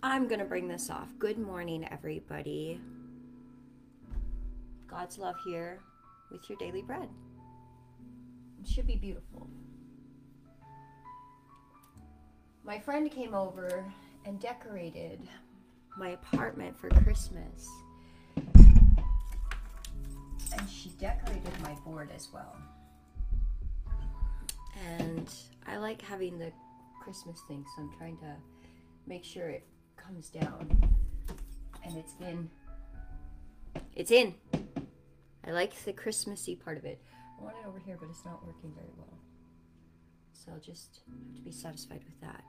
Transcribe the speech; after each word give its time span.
I'm 0.00 0.28
going 0.28 0.38
to 0.38 0.44
bring 0.44 0.68
this 0.68 0.90
off. 0.90 1.08
Good 1.18 1.38
morning, 1.38 1.84
everybody. 1.90 2.80
God's 4.86 5.18
love 5.18 5.34
here 5.44 5.80
with 6.30 6.48
your 6.48 6.56
daily 6.58 6.82
bread. 6.82 7.08
It 8.62 8.68
should 8.68 8.86
be 8.86 8.94
beautiful. 8.94 9.48
My 12.64 12.78
friend 12.78 13.10
came 13.10 13.34
over 13.34 13.84
and 14.24 14.38
decorated 14.38 15.18
my 15.96 16.10
apartment 16.10 16.78
for 16.78 16.90
Christmas. 16.90 17.68
And 18.36 19.02
she 20.70 20.90
decorated 21.00 21.60
my 21.60 21.74
board 21.84 22.10
as 22.14 22.28
well. 22.32 22.56
And 24.96 25.28
I 25.66 25.78
like 25.78 26.00
having 26.00 26.38
the 26.38 26.52
Christmas 27.02 27.40
thing, 27.48 27.64
so 27.74 27.82
I'm 27.82 27.90
trying 27.98 28.16
to 28.18 28.36
make 29.08 29.24
sure 29.24 29.48
it 29.48 29.66
comes 30.08 30.30
down 30.30 30.66
and 31.84 31.96
it's 31.98 32.14
in. 32.20 32.48
It's 33.94 34.10
in. 34.10 34.34
I 35.46 35.50
like 35.50 35.74
the 35.84 35.92
Christmassy 35.92 36.56
part 36.56 36.78
of 36.78 36.86
it. 36.86 36.98
I 37.38 37.44
want 37.44 37.56
it 37.62 37.68
over 37.68 37.78
here, 37.78 37.98
but 38.00 38.08
it's 38.08 38.24
not 38.24 38.44
working 38.46 38.72
very 38.74 38.88
well. 38.96 39.18
So 40.32 40.52
I'll 40.52 40.60
just 40.60 41.00
have 41.06 41.36
to 41.36 41.42
be 41.42 41.52
satisfied 41.52 42.00
with 42.04 42.18
that. 42.22 42.44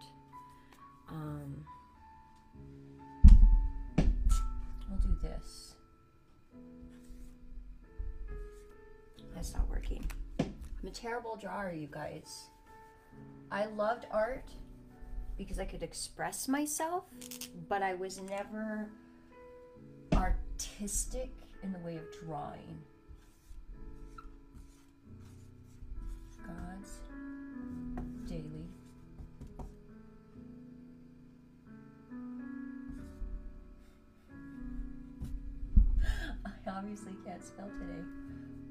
Um, 1.10 1.66
I'll 4.90 4.98
do 5.02 5.18
this. 5.22 5.76
That's 9.36 9.54
not 9.54 9.70
working. 9.70 10.06
I'm 10.40 10.88
a 10.88 10.92
terrible 10.92 11.36
drawer, 11.36 11.74
you 11.76 11.90
guys. 11.92 12.50
I 13.52 13.66
loved 13.66 14.06
art 14.12 14.50
because 15.40 15.58
I 15.58 15.64
could 15.64 15.82
express 15.84 16.48
myself, 16.50 17.06
but 17.70 17.82
I 17.82 17.94
was 17.94 18.20
never 18.20 18.90
artistic 20.14 21.32
in 21.64 21.72
the 21.72 21.80
way 21.80 21.96
of 21.96 22.04
drawing. 22.26 22.78
God's 26.46 27.00
daily. 28.28 28.68
I 36.46 36.52
obviously 36.68 37.14
can't 37.26 37.46
spell 37.46 37.70
today. 37.80 38.04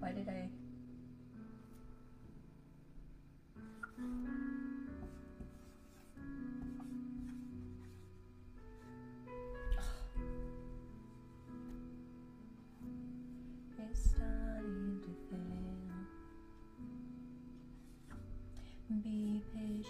Why 0.00 0.12
did 0.12 0.28
I? 0.28 0.50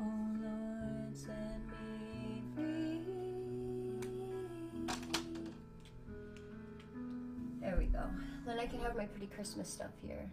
Oh 0.00 0.04
Lord, 0.42 1.16
set 1.16 1.60
me 1.66 2.42
free. 2.54 3.00
There 7.60 7.76
we 7.78 7.86
go. 7.86 8.04
Then 8.46 8.58
I 8.58 8.66
can 8.66 8.80
have 8.80 8.96
my 8.96 9.06
pretty 9.06 9.26
Christmas 9.26 9.68
stuff 9.68 9.90
here. 10.06 10.30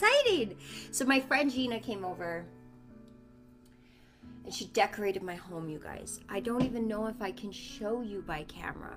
Exciting. 0.00 0.56
So 0.90 1.04
my 1.04 1.20
friend 1.20 1.50
Gina 1.50 1.80
came 1.80 2.04
over 2.04 2.44
and 4.44 4.54
she 4.54 4.66
decorated 4.66 5.22
my 5.22 5.34
home, 5.34 5.68
you 5.68 5.78
guys. 5.78 6.20
I 6.28 6.40
don't 6.40 6.62
even 6.62 6.88
know 6.88 7.06
if 7.06 7.20
I 7.20 7.32
can 7.32 7.52
show 7.52 8.00
you 8.00 8.22
by 8.22 8.44
camera. 8.44 8.96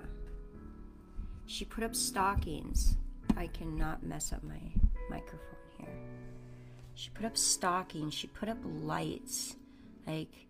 She 1.46 1.64
put 1.64 1.84
up 1.84 1.94
stockings. 1.94 2.96
I 3.36 3.48
cannot 3.48 4.02
mess 4.02 4.32
up 4.32 4.42
my 4.42 4.60
microphone 5.10 5.40
here. 5.78 5.88
She 6.94 7.10
put 7.10 7.26
up 7.26 7.36
stockings. 7.36 8.14
She 8.14 8.28
put 8.28 8.48
up 8.48 8.58
lights. 8.64 9.56
Like 10.06 10.46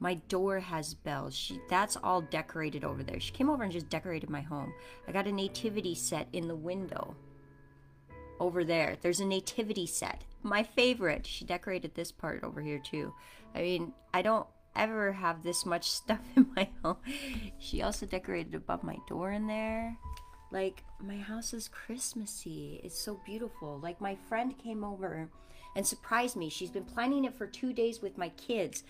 my 0.00 0.14
door 0.14 0.60
has 0.60 0.94
bells. 0.94 1.34
She 1.34 1.60
that's 1.68 1.96
all 2.02 2.22
decorated 2.22 2.84
over 2.84 3.02
there. 3.02 3.20
She 3.20 3.32
came 3.32 3.50
over 3.50 3.62
and 3.62 3.72
just 3.72 3.90
decorated 3.90 4.30
my 4.30 4.40
home. 4.40 4.72
I 5.06 5.12
got 5.12 5.26
a 5.26 5.32
nativity 5.32 5.94
set 5.94 6.28
in 6.32 6.48
the 6.48 6.56
window. 6.56 7.14
Over 8.40 8.64
there. 8.64 8.96
There's 9.00 9.20
a 9.20 9.24
nativity 9.24 9.86
set. 9.86 10.24
My 10.42 10.62
favorite. 10.62 11.26
She 11.26 11.44
decorated 11.44 11.94
this 11.94 12.12
part 12.12 12.44
over 12.44 12.60
here 12.60 12.78
too. 12.78 13.12
I 13.54 13.62
mean, 13.62 13.92
I 14.14 14.22
don't 14.22 14.46
ever 14.76 15.12
have 15.12 15.42
this 15.42 15.66
much 15.66 15.90
stuff 15.90 16.20
in 16.36 16.46
my 16.56 16.68
home. 16.82 16.98
She 17.58 17.82
also 17.82 18.06
decorated 18.06 18.54
above 18.54 18.82
my 18.82 18.96
door 19.08 19.32
in 19.32 19.46
there. 19.46 19.96
Like 20.50 20.84
my 21.00 21.16
house 21.16 21.52
is 21.52 21.68
Christmassy. 21.68 22.80
It's 22.82 22.98
so 22.98 23.20
beautiful. 23.26 23.78
Like 23.82 24.00
my 24.00 24.16
friend 24.28 24.56
came 24.56 24.82
over 24.84 25.28
and 25.76 25.86
surprised 25.86 26.36
me. 26.36 26.48
She's 26.48 26.70
been 26.70 26.84
planning 26.84 27.24
it 27.24 27.34
for 27.34 27.46
2 27.46 27.72
days 27.72 28.00
with 28.00 28.16
my 28.16 28.30
kids 28.30 28.84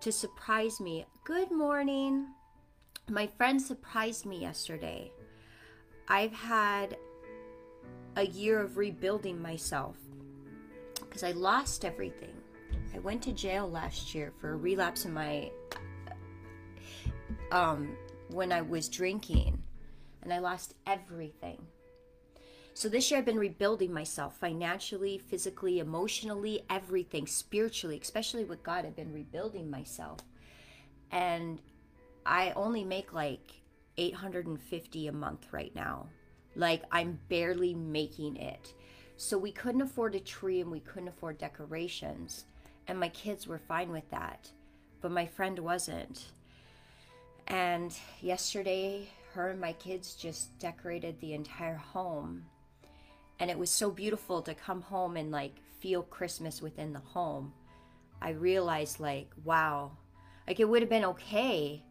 to 0.00 0.12
surprise 0.12 0.80
me. 0.80 1.06
Good 1.24 1.50
morning. 1.50 2.26
My 3.08 3.26
friend 3.26 3.60
surprised 3.60 4.26
me 4.26 4.40
yesterday. 4.40 5.10
I've 6.08 6.32
had 6.32 6.96
a 8.16 8.26
year 8.26 8.60
of 8.60 8.76
rebuilding 8.76 9.40
myself 9.40 9.96
because 11.00 11.22
I 11.22 11.32
lost 11.32 11.84
everything. 11.84 12.34
I 12.94 12.98
went 12.98 13.22
to 13.22 13.32
jail 13.32 13.70
last 13.70 14.14
year 14.14 14.32
for 14.40 14.52
a 14.52 14.56
relapse 14.56 15.04
in 15.04 15.12
my 15.12 15.50
um 17.52 17.96
when 18.30 18.52
I 18.52 18.60
was 18.60 18.88
drinking 18.88 19.62
and 20.22 20.32
I 20.32 20.38
lost 20.38 20.74
everything. 20.86 21.58
So 22.74 22.88
this 22.88 23.10
year 23.10 23.18
I've 23.18 23.24
been 23.24 23.38
rebuilding 23.38 23.92
myself 23.92 24.36
financially, 24.36 25.18
physically, 25.18 25.80
emotionally, 25.80 26.62
everything, 26.70 27.26
spiritually, 27.26 27.98
especially 28.00 28.44
with 28.44 28.62
God. 28.62 28.86
I've 28.86 28.94
been 28.94 29.12
rebuilding 29.12 29.68
myself. 29.68 30.20
And 31.10 31.60
I 32.24 32.52
only 32.54 32.84
make 32.84 33.12
like 33.12 33.62
850 33.96 35.08
a 35.08 35.12
month 35.12 35.48
right 35.50 35.74
now. 35.74 36.06
Like 36.58 36.82
I'm 36.92 37.18
barely 37.28 37.72
making 37.72 38.36
it. 38.36 38.74
So 39.16 39.38
we 39.38 39.52
couldn't 39.52 39.80
afford 39.80 40.14
a 40.14 40.20
tree 40.20 40.60
and 40.60 40.70
we 40.70 40.80
couldn't 40.80 41.08
afford 41.08 41.38
decorations. 41.38 42.44
And 42.86 43.00
my 43.00 43.08
kids 43.08 43.46
were 43.46 43.58
fine 43.58 43.90
with 43.90 44.10
that. 44.10 44.50
But 45.00 45.12
my 45.12 45.24
friend 45.24 45.58
wasn't. 45.60 46.26
And 47.46 47.96
yesterday, 48.20 49.08
her 49.32 49.50
and 49.50 49.60
my 49.60 49.72
kids 49.74 50.14
just 50.14 50.58
decorated 50.58 51.20
the 51.20 51.32
entire 51.32 51.76
home. 51.76 52.44
And 53.38 53.50
it 53.50 53.58
was 53.58 53.70
so 53.70 53.90
beautiful 53.90 54.42
to 54.42 54.54
come 54.54 54.82
home 54.82 55.16
and 55.16 55.30
like 55.30 55.54
feel 55.80 56.02
Christmas 56.02 56.60
within 56.60 56.92
the 56.92 56.98
home. 56.98 57.52
I 58.20 58.30
realized, 58.30 58.98
like, 58.98 59.30
wow, 59.44 59.92
like 60.48 60.58
it 60.58 60.68
would 60.68 60.82
have 60.82 60.88
been 60.88 61.04
okay, 61.04 61.84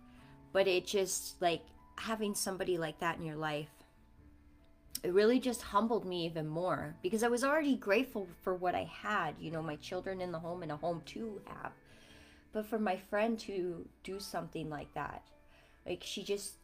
but 0.51 0.67
it 0.67 0.85
just 0.85 1.41
like 1.41 1.61
having 1.95 2.35
somebody 2.35 2.77
like 2.77 2.99
that 2.99 3.17
in 3.17 3.23
your 3.23 3.37
life, 3.37 3.69
it 5.03 5.13
really 5.13 5.39
just 5.39 5.61
humbled 5.61 6.05
me 6.05 6.25
even 6.25 6.47
more 6.47 6.95
because 7.01 7.23
I 7.23 7.27
was 7.27 7.43
already 7.43 7.75
grateful 7.75 8.27
for 8.41 8.55
what 8.55 8.75
I 8.75 8.89
had, 9.01 9.35
you 9.39 9.51
know, 9.51 9.61
my 9.61 9.75
children 9.77 10.21
in 10.21 10.31
the 10.31 10.39
home 10.39 10.63
and 10.63 10.71
a 10.71 10.77
home 10.77 11.01
to 11.07 11.41
have. 11.45 11.71
But 12.53 12.65
for 12.65 12.79
my 12.79 12.97
friend 12.97 13.37
to 13.41 13.87
do 14.03 14.19
something 14.19 14.69
like 14.69 14.93
that, 14.95 15.23
like 15.85 16.01
she 16.03 16.23
just, 16.23 16.55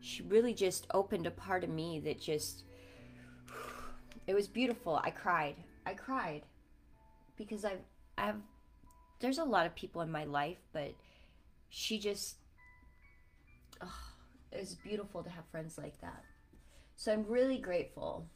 she 0.00 0.22
really 0.22 0.54
just 0.54 0.86
opened 0.92 1.26
a 1.26 1.30
part 1.30 1.64
of 1.64 1.70
me 1.70 2.00
that 2.00 2.20
just, 2.20 2.64
it 4.26 4.34
was 4.34 4.46
beautiful. 4.46 5.00
I 5.02 5.10
cried. 5.10 5.56
I 5.86 5.94
cried 5.94 6.42
because 7.36 7.64
I've, 7.64 7.80
I've, 8.18 8.36
there's 9.20 9.38
a 9.38 9.44
lot 9.44 9.66
of 9.66 9.74
people 9.74 10.02
in 10.02 10.10
my 10.10 10.24
life, 10.24 10.58
but 10.72 10.92
she 11.70 11.98
just, 11.98 12.36
oh, 13.80 14.00
it 14.52 14.60
was 14.60 14.74
beautiful 14.74 15.22
to 15.22 15.30
have 15.30 15.44
friends 15.50 15.78
like 15.78 16.00
that. 16.00 16.22
So 16.98 17.12
I'm 17.12 17.24
really 17.28 17.58
grateful. 17.58 18.26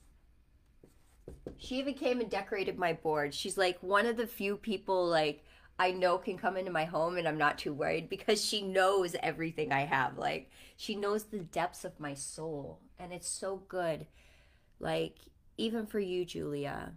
She 1.59 1.81
even 1.81 1.95
came 1.95 2.21
and 2.21 2.31
decorated 2.31 2.79
my 2.79 2.93
board. 2.93 3.35
She's 3.35 3.59
like 3.59 3.83
one 3.83 4.07
of 4.07 4.17
the 4.17 4.27
few 4.27 4.57
people 4.57 5.05
like 5.05 5.45
I 5.81 5.91
know 5.91 6.17
can 6.17 6.39
come 6.39 6.57
into 6.57 6.71
my 6.71 6.85
home 6.85 7.19
and 7.19 7.27
I'm 7.27 7.39
not 7.39 7.59
too 7.59 7.75
worried 7.75 8.09
because 8.09 8.43
she 8.43 8.63
knows 8.63 9.17
everything 9.21 9.73
I 9.73 9.81
have. 9.81 10.17
Like 10.17 10.49
she 10.77 10.95
knows 10.95 11.25
the 11.25 11.41
depths 11.41 11.85
of 11.85 11.99
my 11.99 12.15
soul 12.15 12.79
And 13.01 13.13
it's 13.13 13.29
so 13.29 13.63
good. 13.69 14.07
Like, 14.79 15.17
even 15.57 15.87
for 15.87 15.99
you, 15.99 16.25
Julia, 16.25 16.93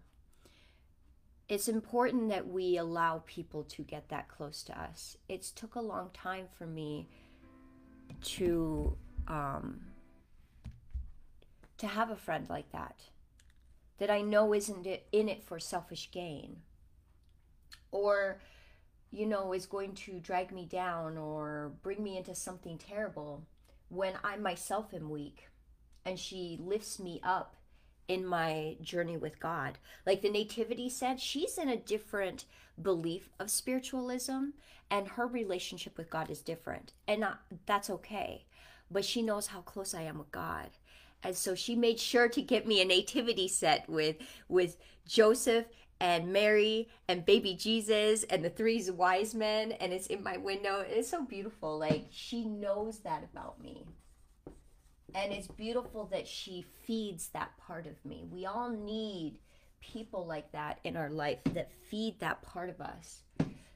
it's 1.49 1.67
important 1.67 2.29
that 2.29 2.47
we 2.47 2.77
allow 2.77 3.23
people 3.25 3.63
to 3.63 3.81
get 3.81 4.09
that 4.09 4.27
close 4.27 4.63
to 4.65 4.79
us. 4.79 5.17
It's 5.27 5.49
took 5.49 5.73
a 5.73 5.81
long 5.81 6.11
time 6.13 6.45
for 6.57 6.67
me 6.67 7.07
to 8.21 8.95
um, 9.27 9.81
to 11.77 11.87
have 11.87 12.09
a 12.09 12.15
friend 12.15 12.49
like 12.49 12.71
that 12.71 13.01
that 13.97 14.09
I 14.09 14.21
know 14.21 14.53
isn't 14.53 14.87
in 15.11 15.29
it 15.29 15.43
for 15.43 15.59
selfish 15.59 16.11
gain 16.11 16.57
or 17.91 18.41
you 19.11 19.25
know 19.25 19.53
is 19.53 19.65
going 19.65 19.93
to 19.93 20.19
drag 20.19 20.51
me 20.51 20.65
down 20.65 21.17
or 21.17 21.71
bring 21.81 22.03
me 22.03 22.17
into 22.17 22.35
something 22.35 22.77
terrible 22.77 23.43
when 23.89 24.13
I 24.23 24.35
myself 24.35 24.93
am 24.93 25.09
weak 25.09 25.47
and 26.05 26.19
she 26.19 26.59
lifts 26.61 26.99
me 26.99 27.19
up 27.23 27.55
in 28.07 28.25
my 28.25 28.77
journey 28.81 29.17
with 29.17 29.39
God. 29.39 29.77
Like 30.05 30.21
the 30.21 30.29
Nativity 30.29 30.89
said, 30.89 31.19
she's 31.19 31.57
in 31.57 31.69
a 31.69 31.77
different 31.77 32.45
belief 32.79 33.29
of 33.39 33.49
spiritualism 33.49 34.49
and 34.91 35.07
her 35.09 35.25
relationship 35.25 35.97
with 35.97 36.09
God 36.09 36.29
is 36.29 36.41
different. 36.41 36.93
And 37.07 37.21
not, 37.21 37.39
that's 37.65 37.89
okay. 37.89 38.45
But 38.91 39.05
she 39.05 39.23
knows 39.23 39.47
how 39.47 39.61
close 39.61 39.95
I 39.95 40.03
am 40.03 40.19
with 40.19 40.31
God. 40.31 40.69
And 41.25 41.35
so 41.35 41.55
she 41.55 41.75
made 41.75 41.99
sure 41.99 42.29
to 42.29 42.41
get 42.41 42.67
me 42.67 42.81
a 42.81 42.85
nativity 42.85 43.47
set 43.47 43.89
with 43.89 44.17
with 44.47 44.77
Joseph 45.07 45.65
and 45.99 46.31
Mary 46.31 46.87
and 47.07 47.25
baby 47.25 47.55
Jesus 47.55 48.23
and 48.25 48.45
the 48.45 48.49
three 48.51 48.87
wise 48.91 49.33
men 49.33 49.71
and 49.71 49.91
it's 49.91 50.05
in 50.05 50.21
my 50.21 50.37
window. 50.37 50.85
It's 50.87 51.09
so 51.09 51.25
beautiful. 51.25 51.79
Like 51.79 52.05
she 52.11 52.45
knows 52.45 52.99
that 52.99 53.23
about 53.23 53.59
me. 53.59 53.85
And 55.15 55.33
it's 55.33 55.47
beautiful 55.47 56.05
that 56.11 56.27
she 56.27 56.63
feeds 56.85 57.29
that 57.29 57.57
part 57.57 57.87
of 57.87 58.05
me. 58.05 58.25
We 58.29 58.45
all 58.45 58.69
need 58.69 59.39
people 59.81 60.27
like 60.27 60.51
that 60.51 60.79
in 60.83 60.95
our 60.95 61.09
life 61.09 61.39
that 61.53 61.71
feed 61.89 62.19
that 62.19 62.43
part 62.43 62.69
of 62.69 62.81
us. 62.81 63.23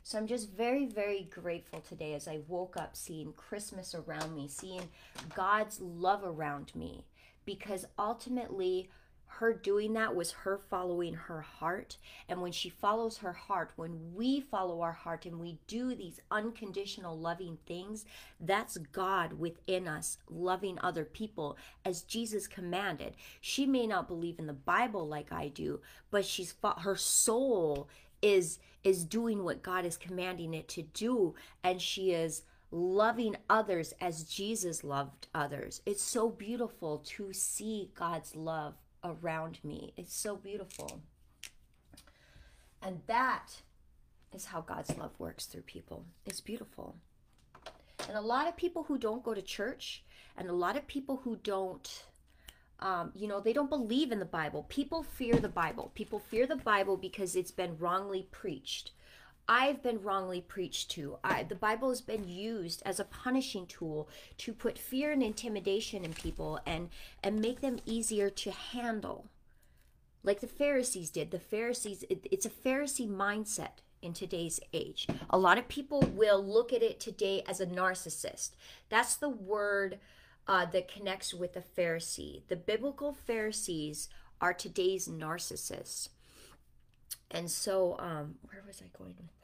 So 0.04 0.18
I'm 0.18 0.28
just 0.28 0.52
very, 0.52 0.86
very 0.86 1.24
grateful 1.24 1.82
today 1.82 2.14
as 2.14 2.28
I 2.28 2.40
woke 2.48 2.78
up 2.78 2.96
seeing 2.96 3.34
Christmas 3.34 3.96
around 3.96 4.36
me, 4.36 4.48
seeing 4.48 4.90
God's 5.36 5.80
love 5.80 6.24
around 6.24 6.76
me, 6.76 7.06
because 7.50 7.84
ultimately 7.98 8.88
her 9.26 9.54
doing 9.54 9.94
that 9.94 10.16
was 10.16 10.32
her 10.32 10.60
following 10.70 11.16
her 11.16 11.42
heart. 11.42 11.98
And 12.28 12.44
when 12.44 12.52
she 12.52 12.70
follows 12.70 13.18
her 13.18 13.34
heart, 13.34 13.72
when 13.76 14.14
we 14.14 14.40
follow 14.40 14.82
our 14.82 14.92
heart 14.92 15.26
and 15.26 15.40
we 15.40 15.58
do 15.66 15.96
these 15.96 16.20
unconditional 16.30 17.18
loving 17.18 17.58
things, 17.66 18.06
that's 18.40 18.78
God 18.78 19.34
within 19.34 19.88
us 19.88 20.20
loving 20.30 20.78
other 20.84 21.06
people 21.06 21.58
as 21.84 22.04
Jesus 22.04 22.46
commanded. 22.46 23.16
She 23.42 23.66
may 23.66 23.88
not 23.88 24.08
believe 24.08 24.38
in 24.38 24.46
the 24.46 24.54
Bible 24.54 25.08
like 25.08 25.32
I 25.32 25.48
do, 25.48 25.80
but 26.12 26.26
she's 26.26 26.54
her 26.62 26.96
soul 26.96 27.90
is 28.22 28.60
is 28.84 29.04
doing 29.04 29.44
what 29.44 29.64
God 29.64 29.86
is 29.86 29.98
commanding 29.98 30.54
it 30.54 30.68
to 30.70 30.84
do 30.84 31.34
and 31.64 31.82
she 31.82 32.12
is 32.12 32.44
loving 32.72 33.36
others 33.50 33.94
as 34.00 34.24
Jesus 34.24 34.84
loved 34.84 35.28
others. 35.34 35.82
It's 35.86 36.04
so 36.04 36.30
beautiful 36.30 37.00
to 37.06 37.34
see 37.34 37.92
God's 37.96 38.36
love 38.36 38.76
around 39.04 39.60
me. 39.64 39.94
It's 39.98 40.16
so 40.16 40.36
beautiful. 40.36 41.02
And 42.82 43.02
that 43.08 43.62
is 44.34 44.46
how 44.46 44.62
God's 44.62 44.96
love 44.98 45.12
works 45.18 45.46
through 45.46 45.64
people. 45.64 46.06
It's 46.26 46.42
beautiful. 46.42 46.96
And 48.08 48.18
a 48.18 48.22
lot 48.22 48.48
of 48.48 48.56
people 48.56 48.84
who 48.84 48.98
don't 48.98 49.24
go 49.24 49.34
to 49.34 49.42
church 49.42 50.04
and 50.38 50.48
a 50.50 50.54
lot 50.54 50.78
of 50.78 50.88
people 50.88 51.22
who 51.24 51.38
don't 51.38 52.06
um, 52.82 53.12
you 53.14 53.28
know, 53.28 53.42
they 53.42 53.52
don't 53.54 53.70
believe 53.70 54.12
in 54.12 54.20
the 54.20 54.26
Bible. 54.26 54.66
People 54.70 55.04
fear 55.04 55.36
the 55.36 55.50
Bible. 55.50 55.92
People 55.96 56.20
fear 56.20 56.48
the 56.48 56.56
Bible 56.56 56.96
because 56.96 57.36
it's 57.36 57.52
been 57.52 57.78
wrongly 57.78 58.28
preached. 58.32 58.92
I've 59.52 59.82
been 59.82 60.04
wrongly 60.04 60.42
preached 60.42 60.92
to. 60.92 61.18
I, 61.24 61.42
the 61.42 61.56
Bible 61.56 61.90
has 61.90 62.02
been 62.02 62.30
used 62.30 62.84
as 62.86 63.00
a 63.00 63.04
punishing 63.04 63.66
tool 63.66 64.08
to 64.38 64.54
put 64.54 64.78
fear 64.78 65.12
and 65.12 65.24
intimidation 65.24 66.06
in 66.06 66.14
people 66.14 66.60
and 66.68 66.90
and 67.24 67.42
make 67.42 67.60
them 67.60 67.80
easier 67.84 68.30
to 68.30 68.52
handle. 68.52 69.26
Like 70.22 70.40
the 70.40 70.48
Pharisees 70.48 71.10
did. 71.10 71.32
The 71.32 71.40
Pharisees 71.40 72.06
it, 72.12 72.28
it's 72.32 72.46
a 72.46 72.52
Pharisee 72.52 73.10
mindset 73.10 73.82
in 74.04 74.14
today's 74.14 74.60
age. 74.72 75.08
A 75.32 75.40
lot 75.40 75.58
of 75.58 75.68
people 75.68 76.02
will 76.02 76.46
look 76.46 76.72
at 76.72 76.84
it 76.84 77.00
today 77.00 77.42
as 77.48 77.60
a 77.60 77.66
narcissist. 77.66 78.52
That's 78.90 79.16
the 79.16 79.30
word 79.30 79.98
uh, 80.48 80.68
that 80.68 80.94
connects 80.94 81.34
with 81.34 81.54
the 81.54 81.64
Pharisee. 81.76 82.44
The 82.50 82.56
biblical 82.56 83.14
Pharisees 83.14 84.10
are 84.40 84.54
today's 84.54 85.08
narcissists. 85.08 86.10
And 87.32 87.50
so, 87.50 87.96
um, 88.00 88.36
where 88.44 88.64
was 88.66 88.82
I 88.82 88.98
going 88.98 89.16
with 89.20 89.39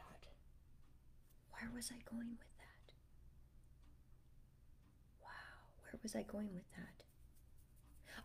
where 1.65 1.75
was 1.75 1.91
I 1.91 1.97
going 2.09 2.29
with 2.29 2.57
that? 2.59 2.94
Wow, 5.21 5.29
where 5.81 6.00
was 6.03 6.15
I 6.15 6.21
going 6.21 6.53
with 6.53 6.69
that? 6.75 7.03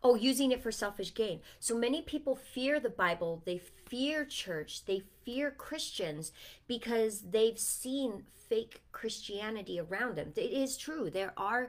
Oh, 0.03 0.15
using 0.15 0.51
it 0.51 0.63
for 0.63 0.73
selfish 0.73 1.15
gain. 1.15 1.41
So 1.59 1.77
many 1.77 2.03
people 2.03 2.35
fear 2.35 2.81
the 2.81 2.91
Bible, 2.91 3.43
they 3.45 3.59
fear 3.59 4.25
church, 4.25 4.85
they 4.85 5.03
fear 5.25 5.51
Christians 5.51 6.33
because 6.67 7.23
they've 7.31 7.59
seen 7.59 8.25
fake 8.49 8.83
Christianity 8.93 9.81
around 9.81 10.17
them. 10.17 10.33
It 10.37 10.53
is 10.53 10.77
true. 10.77 11.11
There 11.11 11.33
are 11.37 11.69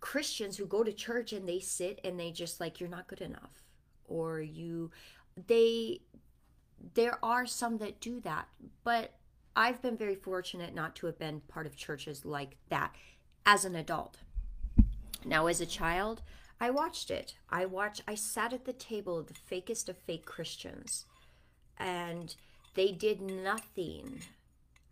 Christians 0.00 0.56
who 0.56 0.66
go 0.66 0.82
to 0.82 0.92
church 0.92 1.32
and 1.32 1.48
they 1.48 1.60
sit 1.60 2.00
and 2.04 2.18
they 2.18 2.32
just 2.32 2.60
like, 2.60 2.80
you're 2.80 2.88
not 2.88 3.06
good 3.08 3.20
enough. 3.20 3.62
Or 4.06 4.40
you, 4.40 4.90
they, 5.46 6.00
there 6.94 7.18
are 7.24 7.46
some 7.46 7.78
that 7.78 8.00
do 8.00 8.20
that. 8.20 8.48
But 8.84 9.12
I've 9.54 9.82
been 9.82 9.96
very 9.96 10.14
fortunate 10.14 10.74
not 10.74 10.94
to 10.96 11.06
have 11.06 11.18
been 11.18 11.40
part 11.48 11.66
of 11.66 11.76
churches 11.76 12.24
like 12.24 12.56
that 12.70 12.94
as 13.44 13.64
an 13.64 13.74
adult. 13.74 14.18
Now, 15.24 15.46
as 15.46 15.60
a 15.60 15.66
child, 15.66 16.22
I 16.60 16.70
watched 16.70 17.10
it. 17.10 17.34
I 17.50 17.66
watched, 17.66 18.02
I 18.06 18.14
sat 18.14 18.52
at 18.52 18.64
the 18.64 18.72
table 18.72 19.18
of 19.18 19.26
the 19.26 19.34
fakest 19.34 19.88
of 19.88 19.98
fake 19.98 20.24
Christians, 20.24 21.06
and 21.76 22.34
they 22.74 22.92
did 22.92 23.20
nothing. 23.20 24.22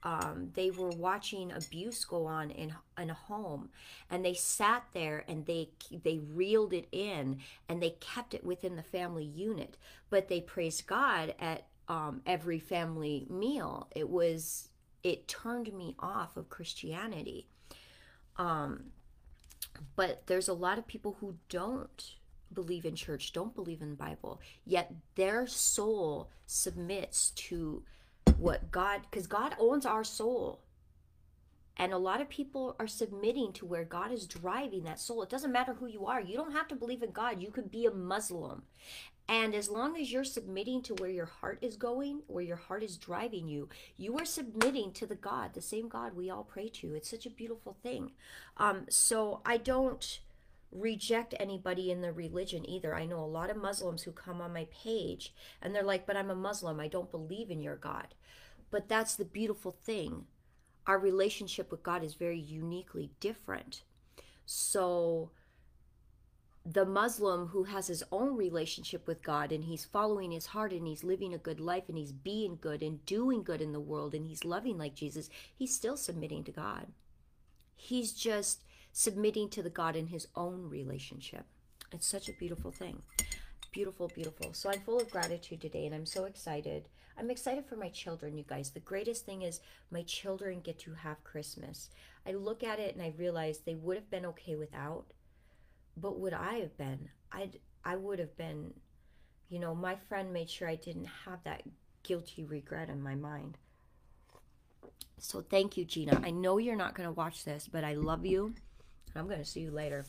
Um, 0.03 0.51
they 0.55 0.71
were 0.71 0.91
watching 0.91 1.53
abuse 1.53 2.05
go 2.05 2.27
on 2.27 2.51
in 2.51 2.75
in 2.99 3.11
a 3.11 3.15
home, 3.15 3.69
and 4.11 4.25
they 4.25 4.35
sat 4.35 4.85
there 4.95 5.25
and 5.29 5.45
they 5.45 5.69
they 5.91 6.19
reeled 6.19 6.73
it 6.73 6.89
in 6.91 7.41
and 7.69 7.83
they 7.83 7.91
kept 8.01 8.33
it 8.33 8.43
within 8.43 8.77
the 8.77 8.83
family 8.83 9.25
unit. 9.25 9.77
But 10.09 10.29
they 10.29 10.41
praised 10.41 10.87
God 10.87 11.35
at 11.39 11.67
um, 11.91 12.23
every 12.25 12.61
family 12.61 13.27
meal. 13.29 13.89
It 13.95 14.09
was 14.09 14.69
it 15.03 15.27
turned 15.27 15.73
me 15.75 15.97
off 15.99 16.37
of 16.37 16.49
Christianity. 16.49 17.49
Um, 18.37 18.93
but 19.97 20.27
there's 20.27 20.49
a 20.49 20.55
lot 20.55 20.79
of 20.79 20.87
people 20.87 21.17
who 21.21 21.35
don't 21.49 22.15
believe 22.55 22.85
in 22.85 22.95
church, 22.95 23.33
don't 23.33 23.55
believe 23.55 23.83
in 23.83 23.95
Bible, 23.97 24.41
yet 24.65 24.93
their 25.17 25.47
soul 25.47 26.31
submits 26.47 27.31
to 27.31 27.83
what 28.39 28.71
God, 28.71 29.03
because 29.11 29.27
God 29.27 29.57
owns 29.59 29.85
our 29.85 30.05
soul. 30.05 30.61
And 31.77 31.93
a 31.93 31.99
lot 31.99 32.21
of 32.21 32.29
people 32.29 32.77
are 32.79 32.87
submitting 32.87 33.53
to 33.55 33.67
where 33.67 33.85
God 33.85 34.13
is 34.13 34.27
driving 34.27 34.85
that 34.85 35.01
soul. 35.01 35.23
It 35.23 35.31
doesn't 35.31 35.53
matter 35.53 35.73
who 35.73 35.87
you 35.87 36.07
are. 36.07 36.21
You 36.21 36.37
don't 36.37 36.53
have 36.53 36.69
to 36.69 36.77
believe 36.77 37.03
in 37.03 37.11
God. 37.11 37.41
You 37.41 37.51
could 37.51 37.71
be 37.71 37.87
a 37.87 37.91
Muslim 37.91 38.63
and 39.31 39.55
as 39.55 39.71
long 39.71 39.97
as 39.97 40.11
you're 40.11 40.25
submitting 40.25 40.83
to 40.83 40.95
where 40.95 41.09
your 41.09 41.27
heart 41.27 41.61
is 41.63 41.77
going, 41.77 42.23
where 42.27 42.43
your 42.43 42.57
heart 42.57 42.83
is 42.83 42.97
driving 42.97 43.47
you, 43.47 43.69
you 43.97 44.19
are 44.19 44.25
submitting 44.25 44.91
to 44.95 45.07
the 45.07 45.15
God, 45.15 45.55
the 45.55 45.63
same 45.63 45.89
God 45.89 46.17
we 46.17 46.29
all 46.29 46.43
pray 46.43 46.69
to. 46.71 46.97
It's 46.97 47.09
such 47.09 47.27
a 47.27 47.31
beautiful 47.31 47.77
thing. 47.81 48.11
Um, 48.57 48.87
so 48.91 49.41
I 49.47 49.57
don't 49.57 50.19
reject 50.73 51.33
anybody 51.39 51.93
in 51.93 52.01
the 52.01 52.13
religion 52.13 52.69
either. 52.69 52.93
I 52.93 53.07
know 53.07 53.21
a 53.21 53.25
lot 53.25 53.51
of 53.51 53.57
Muslims 53.57 54.03
who 54.03 54.11
come 54.11 54.41
on 54.41 54.53
my 54.53 54.67
page 54.73 55.33
and 55.63 55.73
they're 55.73 55.85
like, 55.85 56.09
but 56.09 56.17
I'm 56.17 56.31
a 56.31 56.35
Muslim. 56.35 56.81
I 56.81 56.89
don't 56.89 57.13
believe 57.13 57.53
in 57.53 57.63
your 57.63 57.77
God. 57.77 58.17
But 58.73 58.89
that's 58.89 59.15
the 59.15 59.25
beautiful 59.25 59.71
thing. 59.71 60.25
Our 60.89 60.99
relationship 60.99 61.71
with 61.71 61.85
God 61.85 62.03
is 62.03 62.15
very 62.15 62.41
uniquely 62.41 63.13
different. 63.21 63.85
So 64.45 65.31
the 66.65 66.85
Muslim 66.85 67.49
who 67.49 67.65
has 67.65 67.87
his 67.87 68.05
own 68.13 68.37
relationship 68.37 69.07
with 69.07 69.23
God 69.23 69.51
and 69.51 69.65
he's 69.65 69.85
following 69.85 70.31
his 70.31 70.47
heart 70.47 70.73
and 70.73 70.87
he's 70.87 71.03
living 71.03 71.33
a 71.33 71.39
good 71.39 71.59
life 71.59 71.85
and 71.89 71.97
he's 71.97 72.13
being 72.13 72.59
good 72.61 72.83
and 72.83 73.05
doing 73.07 73.43
good 73.43 73.63
in 73.63 73.73
the 73.73 73.81
world 73.81 74.15
and 74.15 74.27
he's 74.27 74.45
loving 74.45 74.77
like 74.77 74.95
Jesus, 74.95 75.31
he's 75.57 75.75
still 75.75 75.97
submitting 75.97 76.45
to 76.45 76.53
God. 76.53 76.89
He's 77.77 78.13
just 78.13 78.63
submitting 78.93 79.49
to 79.51 79.63
the 79.63 79.71
God 79.71 79.97
in 79.97 80.09
his 80.09 80.29
own 80.37 80.69
relationship. 80.69 81.47
It's 81.93 82.07
such 82.07 82.29
a 82.29 82.35
beautiful 82.35 82.71
thing. 82.71 83.03
Beautiful, 83.73 84.09
beautiful. 84.09 84.53
So 84.53 84.69
I'm 84.69 84.81
full 84.81 85.01
of 85.01 85.11
gratitude 85.11 85.63
today 85.63 85.87
and 85.87 85.95
I'm 85.95 86.07
so 86.07 86.25
excited. 86.25 86.89
I'm 87.19 87.31
excited 87.31 87.65
for 87.67 87.77
my 87.77 87.89
children, 87.89 88.37
you 88.37 88.45
guys. 88.47 88.71
The 88.71 88.81
greatest 88.81 89.25
thing 89.25 89.43
is 89.43 89.61
my 89.91 90.03
children 90.03 90.61
get 90.61 90.79
to 90.81 90.93
have 90.93 91.25
Christmas. 91.25 91.89
I 92.27 92.33
look 92.33 92.63
at 92.63 92.79
it 92.79 92.95
and 92.95 93.03
I 93.03 93.15
realize 93.17 93.59
they 93.59 93.75
would 93.75 93.97
have 93.97 94.11
been 94.11 94.27
okay 94.27 94.57
without 94.57 95.07
but 96.01 96.19
would 96.19 96.33
I 96.33 96.55
have 96.55 96.77
been? 96.77 97.09
I'd 97.33 97.59
I 97.85 97.97
would 97.97 98.19
have 98.19 98.37
been, 98.37 98.75
you 99.49 99.59
know, 99.59 99.75
my 99.75 99.97
friend 100.09 100.33
made 100.33 100.51
sure 100.51 100.69
I 100.69 100.77
didn't 100.77 101.09
have 101.27 101.43
that 101.45 101.63
guilty 102.03 102.45
regret 102.45 102.89
in 102.89 103.03
my 103.03 103.15
mind. 103.15 103.57
So 105.19 105.43
thank 105.43 105.77
you, 105.77 105.85
Gina. 105.85 106.21
I 106.25 106.31
know 106.31 106.59
you're 106.59 106.77
not 106.77 106.95
to 107.09 107.13
watch 107.13 107.45
this, 107.45 107.69
but 107.71 107.85
I 107.85 107.95
love 107.95 108.25
you. 108.25 108.55
I'm 109.15 109.27
going 109.27 109.39
to 109.39 109.45
see 109.45 109.61
you 109.61 109.71
later. 109.71 110.05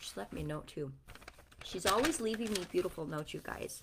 She 0.00 0.10
left 0.16 0.32
me 0.32 0.42
a 0.42 0.44
note 0.44 0.66
too. 0.66 0.92
She's 1.64 1.86
always 1.86 2.20
leaving 2.20 2.52
me 2.52 2.66
beautiful 2.70 3.06
notes, 3.06 3.34
you 3.34 3.40
guys. 3.42 3.80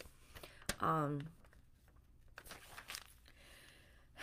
Um, 0.82 1.22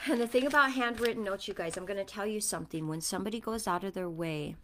and 0.06 0.20
the 0.20 0.26
thing 0.26 0.46
about 0.46 0.72
handwritten 0.72 1.24
notes, 1.24 1.48
you 1.48 1.54
guys, 1.54 1.76
I'm 1.76 1.86
going 1.86 1.98
to 1.98 2.04
tell 2.04 2.26
you 2.26 2.40
something. 2.40 2.88
When 2.88 3.00
somebody 3.00 3.40
goes 3.40 3.66
out 3.66 3.84
of 3.84 3.94
their 3.94 4.10
way 4.10 4.56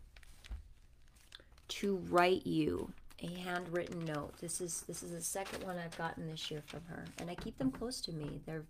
to 1.70 1.96
write 2.08 2.46
you 2.46 2.92
a 3.22 3.26
handwritten 3.26 4.04
note, 4.04 4.36
this 4.38 4.60
is 4.60 4.82
this 4.82 5.02
is 5.02 5.12
the 5.12 5.20
second 5.20 5.64
one 5.64 5.78
I've 5.78 5.96
gotten 5.96 6.28
this 6.28 6.50
year 6.50 6.62
from 6.66 6.80
her, 6.88 7.04
and 7.18 7.30
I 7.30 7.34
keep 7.34 7.58
them 7.58 7.70
close 7.70 8.00
to 8.02 8.12
me. 8.12 8.40
They're 8.46 8.64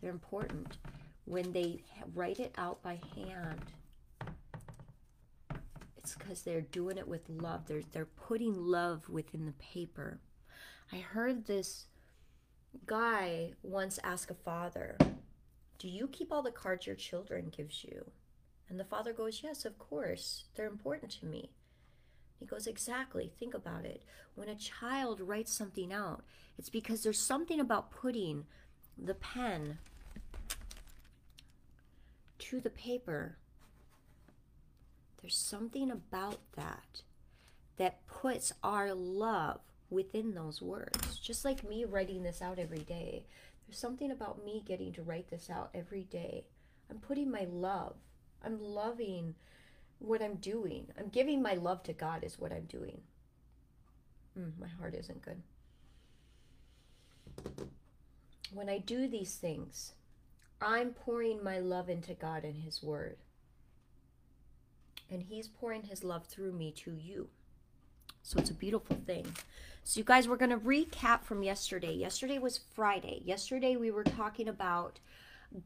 they're 0.00 0.10
important. 0.10 0.78
When 1.26 1.52
they 1.52 1.82
write 2.14 2.40
it 2.40 2.52
out 2.58 2.82
by 2.82 3.00
hand, 3.14 3.62
it's 5.96 6.14
because 6.14 6.42
they're 6.42 6.60
doing 6.60 6.98
it 6.98 7.08
with 7.08 7.28
love. 7.28 7.66
They're 7.66 7.82
they're 7.92 8.04
putting 8.04 8.54
love 8.54 9.08
within 9.08 9.46
the 9.46 9.52
paper. 9.52 10.18
I 10.92 10.96
heard 10.96 11.46
this 11.46 11.86
guy 12.86 13.52
once 13.62 13.98
ask 14.02 14.30
a 14.30 14.34
father, 14.34 14.98
"Do 15.78 15.88
you 15.88 16.08
keep 16.08 16.32
all 16.32 16.42
the 16.42 16.50
cards 16.50 16.86
your 16.86 16.96
children 16.96 17.52
gives 17.56 17.84
you?" 17.84 18.10
And 18.68 18.78
the 18.78 18.84
father 18.84 19.12
goes, 19.12 19.42
"Yes, 19.42 19.64
of 19.64 19.78
course. 19.78 20.44
They're 20.56 20.66
important 20.66 21.12
to 21.12 21.26
me." 21.26 21.50
He 22.44 22.48
goes, 22.48 22.66
Exactly. 22.66 23.32
Think 23.38 23.54
about 23.54 23.86
it. 23.86 24.02
When 24.34 24.50
a 24.50 24.54
child 24.54 25.18
writes 25.18 25.50
something 25.50 25.90
out, 25.90 26.24
it's 26.58 26.68
because 26.68 27.02
there's 27.02 27.18
something 27.18 27.58
about 27.58 27.90
putting 27.90 28.44
the 29.02 29.14
pen 29.14 29.78
to 32.40 32.60
the 32.60 32.68
paper. 32.68 33.38
There's 35.22 35.38
something 35.38 35.90
about 35.90 36.40
that 36.54 37.00
that 37.78 38.06
puts 38.06 38.52
our 38.62 38.92
love 38.92 39.60
within 39.88 40.34
those 40.34 40.60
words. 40.60 41.18
Just 41.18 41.46
like 41.46 41.66
me 41.66 41.86
writing 41.86 42.24
this 42.24 42.42
out 42.42 42.58
every 42.58 42.80
day. 42.80 43.24
There's 43.66 43.78
something 43.78 44.10
about 44.10 44.44
me 44.44 44.62
getting 44.66 44.92
to 44.92 45.02
write 45.02 45.30
this 45.30 45.48
out 45.48 45.70
every 45.74 46.04
day. 46.04 46.44
I'm 46.90 46.98
putting 46.98 47.30
my 47.30 47.46
love. 47.50 47.94
I'm 48.44 48.60
loving 48.60 49.34
what 49.98 50.22
I'm 50.22 50.36
doing. 50.36 50.86
I'm 50.98 51.08
giving 51.08 51.42
my 51.42 51.54
love 51.54 51.82
to 51.84 51.92
God, 51.92 52.24
is 52.24 52.38
what 52.38 52.52
I'm 52.52 52.64
doing. 52.64 53.00
Mm, 54.38 54.52
my 54.58 54.68
heart 54.68 54.94
isn't 54.94 55.22
good. 55.22 55.42
When 58.52 58.68
I 58.68 58.78
do 58.78 59.08
these 59.08 59.34
things, 59.34 59.92
I'm 60.60 60.90
pouring 60.90 61.42
my 61.42 61.58
love 61.58 61.88
into 61.88 62.14
God 62.14 62.44
and 62.44 62.56
His 62.56 62.82
Word. 62.82 63.16
And 65.10 65.22
He's 65.22 65.48
pouring 65.48 65.84
His 65.84 66.04
love 66.04 66.26
through 66.26 66.52
me 66.52 66.72
to 66.78 66.92
you. 66.92 67.28
So 68.22 68.38
it's 68.38 68.50
a 68.50 68.54
beautiful 68.54 68.96
thing. 69.04 69.26
So, 69.86 69.98
you 69.98 70.04
guys, 70.04 70.26
we're 70.26 70.36
going 70.36 70.50
to 70.50 70.56
recap 70.56 71.24
from 71.24 71.42
yesterday. 71.42 71.92
Yesterday 71.92 72.38
was 72.38 72.60
Friday. 72.74 73.20
Yesterday, 73.22 73.76
we 73.76 73.90
were 73.90 74.02
talking 74.02 74.48
about 74.48 74.98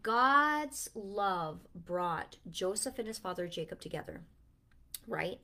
God's 0.02 0.90
love 0.94 1.60
brought 1.74 2.36
Joseph 2.50 2.98
and 2.98 3.08
his 3.08 3.18
father 3.18 3.48
Jacob 3.48 3.80
together, 3.80 4.20
right? 5.06 5.40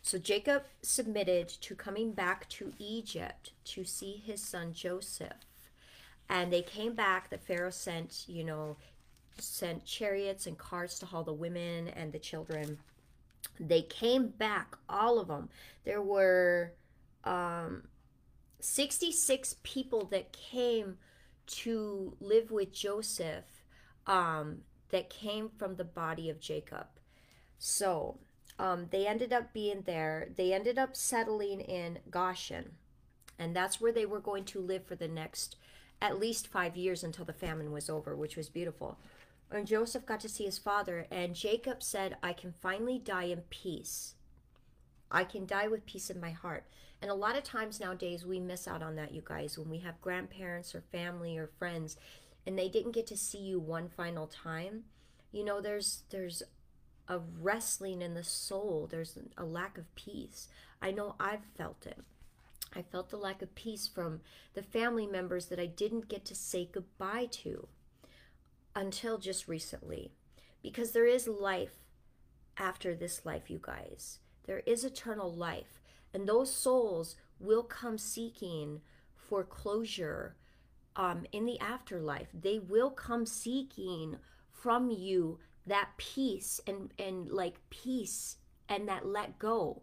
So 0.00 0.18
Jacob 0.18 0.64
submitted 0.80 1.48
to 1.48 1.74
coming 1.74 2.12
back 2.12 2.48
to 2.50 2.72
Egypt 2.78 3.52
to 3.66 3.84
see 3.84 4.22
his 4.24 4.42
son 4.42 4.72
Joseph. 4.72 5.44
And 6.30 6.52
they 6.52 6.62
came 6.62 6.94
back. 6.94 7.30
The 7.30 7.38
Pharaoh 7.38 7.70
sent, 7.70 8.24
you 8.26 8.44
know, 8.44 8.76
sent 9.38 9.84
chariots 9.84 10.46
and 10.46 10.56
carts 10.56 10.98
to 11.00 11.06
haul 11.06 11.24
the 11.24 11.32
women 11.32 11.88
and 11.88 12.12
the 12.12 12.18
children. 12.18 12.78
They 13.60 13.82
came 13.82 14.28
back, 14.28 14.76
all 14.88 15.18
of 15.18 15.28
them. 15.28 15.48
There 15.84 16.02
were 16.02 16.72
um, 17.24 17.84
66 18.60 19.56
people 19.62 20.06
that 20.06 20.32
came 20.32 20.96
to 21.46 22.16
live 22.20 22.50
with 22.50 22.72
Joseph 22.72 23.57
um, 24.08 24.62
that 24.90 25.10
came 25.10 25.50
from 25.56 25.76
the 25.76 25.84
body 25.84 26.28
of 26.28 26.40
Jacob. 26.40 26.86
So 27.58 28.18
um, 28.58 28.86
they 28.90 29.06
ended 29.06 29.32
up 29.32 29.52
being 29.52 29.82
there. 29.82 30.28
They 30.34 30.52
ended 30.52 30.78
up 30.78 30.96
settling 30.96 31.60
in 31.60 32.00
Goshen, 32.10 32.72
and 33.38 33.54
that's 33.54 33.80
where 33.80 33.92
they 33.92 34.06
were 34.06 34.20
going 34.20 34.44
to 34.46 34.60
live 34.60 34.86
for 34.86 34.96
the 34.96 35.08
next 35.08 35.56
at 36.00 36.18
least 36.18 36.46
five 36.46 36.76
years 36.76 37.04
until 37.04 37.24
the 37.24 37.32
famine 37.32 37.70
was 37.72 37.90
over, 37.90 38.16
which 38.16 38.36
was 38.36 38.48
beautiful. 38.48 38.98
And 39.50 39.66
Joseph 39.66 40.06
got 40.06 40.20
to 40.20 40.28
see 40.28 40.44
his 40.44 40.58
father, 40.58 41.06
and 41.10 41.34
Jacob 41.34 41.82
said, 41.82 42.16
I 42.22 42.32
can 42.32 42.52
finally 42.52 42.98
die 42.98 43.24
in 43.24 43.42
peace. 43.50 44.14
I 45.10 45.24
can 45.24 45.46
die 45.46 45.68
with 45.68 45.86
peace 45.86 46.10
in 46.10 46.20
my 46.20 46.30
heart. 46.30 46.64
And 47.00 47.10
a 47.10 47.14
lot 47.14 47.36
of 47.36 47.44
times 47.44 47.80
nowadays, 47.80 48.26
we 48.26 48.40
miss 48.40 48.68
out 48.68 48.82
on 48.82 48.96
that, 48.96 49.12
you 49.12 49.22
guys, 49.24 49.56
when 49.58 49.70
we 49.70 49.78
have 49.78 50.00
grandparents 50.00 50.74
or 50.74 50.82
family 50.92 51.38
or 51.38 51.50
friends 51.58 51.96
and 52.48 52.58
they 52.58 52.68
didn't 52.68 52.92
get 52.92 53.06
to 53.06 53.16
see 53.16 53.38
you 53.38 53.60
one 53.60 53.88
final 53.88 54.26
time 54.26 54.84
you 55.32 55.44
know 55.44 55.60
there's 55.60 56.02
there's 56.10 56.42
a 57.08 57.20
wrestling 57.40 58.02
in 58.02 58.14
the 58.14 58.22
soul. 58.22 58.86
There's 58.90 59.18
a 59.36 59.44
lack 59.44 59.78
of 59.78 59.94
peace. 59.94 60.48
I 60.80 60.90
know 60.90 61.14
i've 61.18 61.44
felt 61.56 61.86
it. 61.86 61.98
I 62.74 62.82
felt 62.82 63.10
the 63.10 63.16
lack 63.16 63.40
of 63.40 63.54
peace 63.54 63.88
from 63.88 64.20
the 64.54 64.62
family 64.62 65.06
members 65.06 65.46
that 65.46 65.58
i 65.58 65.66
didn't 65.66 66.08
get 66.08 66.24
to 66.26 66.34
say 66.34 66.68
goodbye 66.70 67.28
to 67.42 67.68
until 68.76 69.18
just 69.18 69.48
recently. 69.48 70.12
Because 70.62 70.92
there 70.92 71.06
is 71.06 71.26
life 71.26 71.76
after 72.56 72.94
this 72.94 73.24
life 73.24 73.48
you 73.48 73.60
guys. 73.62 74.18
There 74.46 74.62
is 74.66 74.84
eternal 74.84 75.32
life. 75.32 75.80
And 76.12 76.26
those 76.26 76.52
souls 76.52 77.16
will 77.38 77.62
come 77.62 77.98
seeking 77.98 78.80
for 79.14 79.44
closure 79.44 80.36
um, 80.98 81.24
in 81.32 81.46
the 81.46 81.58
afterlife. 81.60 82.28
They 82.34 82.58
will 82.58 82.90
come 82.90 83.24
seeking 83.24 84.16
from 84.52 84.90
you 84.90 85.38
that 85.66 85.90
peace 85.96 86.60
and 86.66 86.92
and 86.98 87.30
like 87.30 87.60
peace 87.70 88.36
and 88.68 88.86
that 88.88 89.06
let 89.06 89.38
go. 89.38 89.82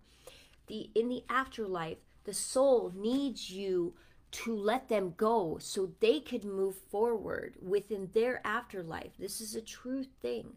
The 0.67 0.89
in 0.93 1.07
the 1.09 1.23
afterlife, 1.29 1.97
the 2.25 2.33
soul 2.33 2.91
needs 2.95 3.49
you 3.49 3.93
to 4.31 4.53
let 4.53 4.89
them 4.89 5.13
go 5.15 5.57
so 5.61 5.91
they 6.01 6.19
could 6.19 6.43
move 6.43 6.75
forward 6.75 7.55
within 7.61 8.09
their 8.13 8.45
afterlife. 8.45 9.11
This 9.17 9.39
is 9.39 9.55
a 9.55 9.61
true 9.61 10.03
thing. 10.21 10.55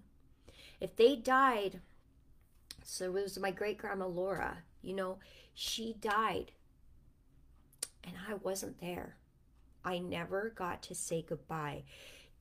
If 0.81 0.97
they 0.97 1.15
died, 1.15 1.81
so 2.83 3.05
it 3.05 3.23
was 3.23 3.39
my 3.39 3.53
great 3.53 3.79
grandma 3.79 4.07
Laura, 4.07 4.59
you 4.83 4.95
know, 4.95 5.19
she 5.55 5.95
died 6.01 6.51
and 8.03 8.15
I 8.29 8.35
wasn't 8.35 8.81
there. 8.81 9.18
I 9.89 10.01
never 10.01 10.51
got 10.55 10.83
to 10.83 10.95
say 10.95 11.25
goodbye. 11.27 11.85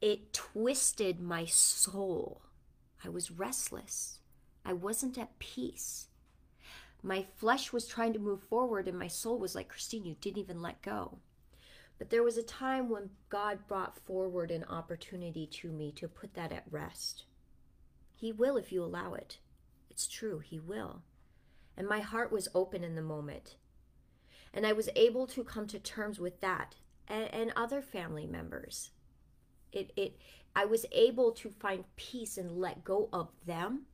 It 0.02 0.34
twisted 0.34 1.22
my 1.22 1.46
soul. 1.46 2.42
I 3.06 3.08
was 3.08 3.32
restless. 3.32 4.20
I 4.66 4.74
wasn't 4.74 5.18
at 5.18 5.40
peace. 5.40 6.10
My 7.02 7.26
flesh 7.38 7.72
was 7.72 7.88
trying 7.88 8.12
to 8.12 8.20
move 8.20 8.44
forward, 8.44 8.86
and 8.86 9.00
my 9.00 9.08
soul 9.08 9.40
was 9.40 9.56
like, 9.56 9.70
Christine, 9.70 10.04
you 10.04 10.18
didn't 10.20 10.40
even 10.40 10.62
let 10.62 10.82
go. 10.82 11.20
But 11.98 12.10
there 12.10 12.22
was 12.22 12.38
a 12.38 12.44
time 12.44 12.90
when 12.90 13.12
God 13.30 13.60
brought 13.66 13.98
forward 13.98 14.52
an 14.52 14.66
opportunity 14.66 15.48
to 15.48 15.70
me 15.70 15.94
to 15.94 16.10
put 16.10 16.34
that 16.34 16.52
at 16.52 16.66
rest. 16.70 17.24
He 18.14 18.34
will 18.34 18.58
if 18.58 18.74
you 18.74 18.84
allow 18.84 19.14
it. 19.14 19.38
It's 19.90 20.06
true, 20.06 20.40
He 20.40 20.60
will. 20.60 21.02
And 21.78 21.88
my 21.88 22.02
heart 22.02 22.30
was 22.30 22.50
open 22.54 22.84
in 22.84 22.96
the 22.96 23.02
moment. 23.02 23.56
And 24.54 24.68
I 24.68 24.74
was 24.74 24.90
able 24.98 25.28
to 25.28 25.46
come 25.46 25.66
to 25.68 25.80
terms 25.80 26.20
with 26.20 26.42
that 26.42 26.76
and, 27.08 27.34
and 27.34 27.54
other 27.56 27.82
family 27.82 28.26
members. 28.26 28.92
It, 29.72 29.92
it, 29.96 30.18
I 30.56 30.66
was 30.66 30.86
able 30.92 31.32
to 31.34 31.50
find 31.50 31.84
peace 31.96 32.38
and 32.38 32.60
let 32.60 32.84
go 32.84 33.10
of 33.14 33.30
them 33.46 33.86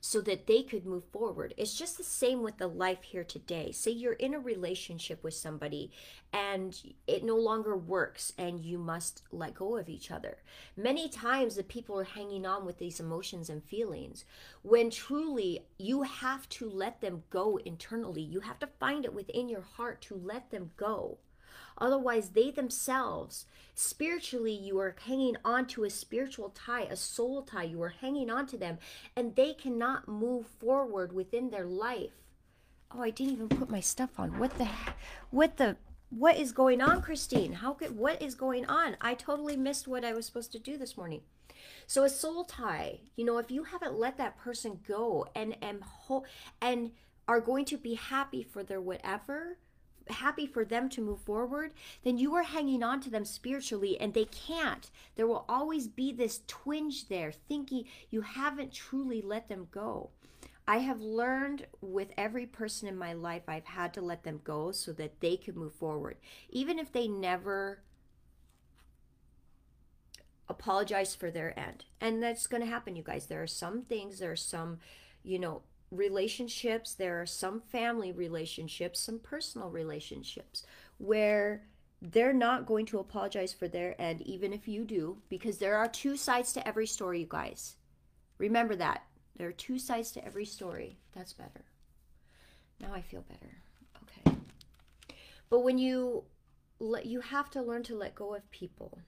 so 0.00 0.20
that 0.22 0.46
they 0.46 0.62
could 0.62 0.86
move 0.86 1.04
forward. 1.12 1.54
It's 1.56 1.74
just 1.74 1.98
the 1.98 2.04
same 2.04 2.42
with 2.42 2.56
the 2.56 2.66
life 2.66 3.02
here 3.02 3.24
today. 3.24 3.70
Say 3.72 3.90
you're 3.90 4.14
in 4.14 4.34
a 4.34 4.40
relationship 4.40 5.22
with 5.22 5.34
somebody 5.34 5.90
and 6.32 6.80
it 7.06 7.22
no 7.22 7.36
longer 7.36 7.76
works 7.76 8.32
and 8.38 8.60
you 8.60 8.78
must 8.78 9.22
let 9.30 9.54
go 9.54 9.76
of 9.76 9.88
each 9.88 10.10
other. 10.10 10.38
Many 10.76 11.08
times 11.08 11.56
the 11.56 11.62
people 11.62 11.98
are 11.98 12.04
hanging 12.04 12.46
on 12.46 12.64
with 12.64 12.78
these 12.78 13.00
emotions 13.00 13.50
and 13.50 13.62
feelings 13.62 14.24
when 14.62 14.90
truly 14.90 15.64
you 15.78 16.02
have 16.02 16.48
to 16.50 16.70
let 16.70 17.00
them 17.00 17.24
go 17.28 17.58
internally. 17.58 18.22
You 18.22 18.40
have 18.40 18.58
to 18.60 18.66
find 18.66 19.04
it 19.04 19.14
within 19.14 19.48
your 19.48 19.62
heart 19.76 20.00
to 20.02 20.14
let 20.14 20.50
them 20.50 20.70
go. 20.76 21.18
Otherwise, 21.80 22.30
they 22.30 22.50
themselves, 22.50 23.46
spiritually, 23.74 24.52
you 24.52 24.78
are 24.78 24.96
hanging 25.06 25.36
on 25.44 25.66
to 25.66 25.84
a 25.84 25.90
spiritual 25.90 26.50
tie, 26.50 26.82
a 26.82 26.96
soul 26.96 27.42
tie. 27.42 27.64
You 27.64 27.82
are 27.82 27.94
hanging 28.00 28.30
on 28.30 28.46
to 28.48 28.56
them, 28.56 28.78
and 29.16 29.34
they 29.36 29.54
cannot 29.54 30.08
move 30.08 30.46
forward 30.46 31.12
within 31.12 31.50
their 31.50 31.66
life 31.66 32.12
Oh, 32.92 33.02
I 33.02 33.10
didn't 33.10 33.34
even 33.34 33.48
put 33.48 33.70
my 33.70 33.80
stuff 33.80 34.18
on. 34.18 34.38
What 34.38 34.58
the 34.58 34.68
what 35.30 35.56
the 35.56 35.76
what 36.10 36.36
is 36.36 36.50
going 36.50 36.80
on, 36.80 37.02
Christine? 37.02 37.52
How 37.52 37.72
could 37.72 37.96
what 37.96 38.20
is 38.20 38.34
going 38.34 38.66
on? 38.66 38.96
I 39.00 39.14
totally 39.14 39.56
missed 39.56 39.86
what 39.86 40.04
I 40.04 40.12
was 40.12 40.26
supposed 40.26 40.50
to 40.52 40.58
do 40.58 40.76
this 40.76 40.96
morning. 40.96 41.20
So 41.86 42.02
a 42.02 42.08
soul 42.08 42.44
tie, 42.44 43.00
you 43.14 43.24
know, 43.24 43.38
if 43.38 43.50
you 43.50 43.64
haven't 43.64 43.98
let 43.98 44.18
that 44.18 44.38
person 44.38 44.80
go 44.86 45.26
and 45.36 45.56
and 45.62 45.82
ho- 45.84 46.24
and 46.60 46.90
are 47.28 47.40
going 47.40 47.64
to 47.66 47.76
be 47.76 47.94
happy 47.94 48.42
for 48.42 48.64
their 48.64 48.80
whatever, 48.80 49.58
happy 50.08 50.46
for 50.46 50.64
them 50.64 50.88
to 50.90 51.00
move 51.00 51.20
forward, 51.20 51.74
then 52.02 52.18
you 52.18 52.34
are 52.34 52.42
hanging 52.42 52.82
on 52.82 53.00
to 53.02 53.10
them 53.10 53.24
spiritually 53.24 54.00
and 54.00 54.14
they 54.14 54.24
can't. 54.24 54.90
There 55.16 55.26
will 55.26 55.44
always 55.48 55.88
be 55.88 56.12
this 56.12 56.40
twinge 56.46 57.08
there, 57.08 57.32
thinking 57.32 57.84
you 58.10 58.22
haven't 58.22 58.72
truly 58.72 59.20
let 59.20 59.48
them 59.48 59.68
go. 59.70 60.10
I 60.66 60.78
have 60.78 61.00
learned 61.00 61.66
with 61.80 62.12
every 62.16 62.46
person 62.46 62.86
in 62.86 62.96
my 62.96 63.12
life, 63.12 63.42
I've 63.48 63.64
had 63.64 63.92
to 63.94 64.00
let 64.00 64.22
them 64.22 64.40
go 64.44 64.70
so 64.70 64.92
that 64.92 65.20
they 65.20 65.36
could 65.36 65.56
move 65.56 65.74
forward. 65.74 66.16
Even 66.48 66.78
if 66.78 66.92
they 66.92 67.08
never 67.08 67.82
apologize 70.48 71.14
for 71.14 71.30
their 71.30 71.58
end. 71.58 71.86
And 72.00 72.22
that's 72.22 72.46
going 72.46 72.62
to 72.62 72.68
happen, 72.68 72.96
you 72.96 73.02
guys. 73.02 73.26
There 73.26 73.42
are 73.42 73.46
some 73.46 73.82
things, 73.82 74.18
there 74.18 74.32
are 74.32 74.36
some, 74.36 74.78
you 75.22 75.38
know, 75.38 75.62
relationships, 75.90 76.94
there 76.94 77.20
are 77.20 77.26
some 77.26 77.60
family 77.60 78.12
relationships, 78.12 79.00
some 79.00 79.18
personal 79.18 79.70
relationships 79.70 80.64
where 80.98 81.62
they're 82.02 82.32
not 82.32 82.66
going 82.66 82.86
to 82.86 82.98
apologize 82.98 83.52
for 83.52 83.68
their 83.68 84.00
end, 84.00 84.22
even 84.22 84.52
if 84.52 84.66
you 84.66 84.84
do, 84.84 85.18
because 85.28 85.58
there 85.58 85.76
are 85.76 85.88
two 85.88 86.16
sides 86.16 86.52
to 86.52 86.66
every 86.66 86.86
story, 86.86 87.20
you 87.20 87.26
guys. 87.28 87.76
Remember 88.38 88.74
that. 88.76 89.04
There 89.36 89.48
are 89.48 89.52
two 89.52 89.78
sides 89.78 90.10
to 90.12 90.24
every 90.24 90.44
story. 90.44 90.98
That's 91.14 91.32
better. 91.32 91.64
Now 92.80 92.94
I 92.94 93.02
feel 93.02 93.22
better. 93.22 93.58
Okay. 94.02 94.36
But 95.50 95.60
when 95.60 95.78
you 95.78 96.24
let 96.78 97.04
you 97.04 97.20
have 97.20 97.50
to 97.50 97.62
learn 97.62 97.82
to 97.84 97.94
let 97.94 98.14
go 98.14 98.34
of 98.34 98.50
people 98.50 98.98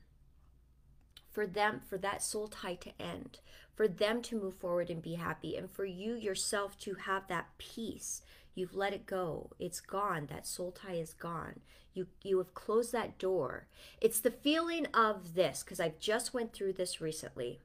for 1.30 1.46
them 1.46 1.80
for 1.88 1.96
that 1.98 2.22
soul 2.22 2.48
tie 2.48 2.74
to 2.74 2.90
end, 3.00 3.38
for 3.74 3.88
them 3.88 4.22
to 4.22 4.40
move 4.40 4.54
forward 4.54 4.90
and 4.90 5.02
be 5.02 5.14
happy 5.14 5.56
and 5.56 5.70
for 5.70 5.84
you 5.84 6.14
yourself 6.14 6.78
to 6.80 6.94
have 6.94 7.26
that 7.28 7.48
peace. 7.58 8.22
You've 8.54 8.74
let 8.74 8.92
it 8.92 9.06
go. 9.06 9.50
It's 9.58 9.80
gone. 9.80 10.26
That 10.30 10.46
soul 10.46 10.72
tie 10.72 10.94
is 10.94 11.14
gone. 11.14 11.60
You 11.94 12.06
you 12.22 12.38
have 12.38 12.54
closed 12.54 12.92
that 12.92 13.18
door. 13.18 13.66
It's 14.00 14.20
the 14.20 14.30
feeling 14.30 14.86
of 14.94 15.34
this 15.34 15.62
because 15.62 15.80
I've 15.80 15.98
just 15.98 16.34
went 16.34 16.52
through 16.52 16.74
this 16.74 17.00
recently 17.00 17.60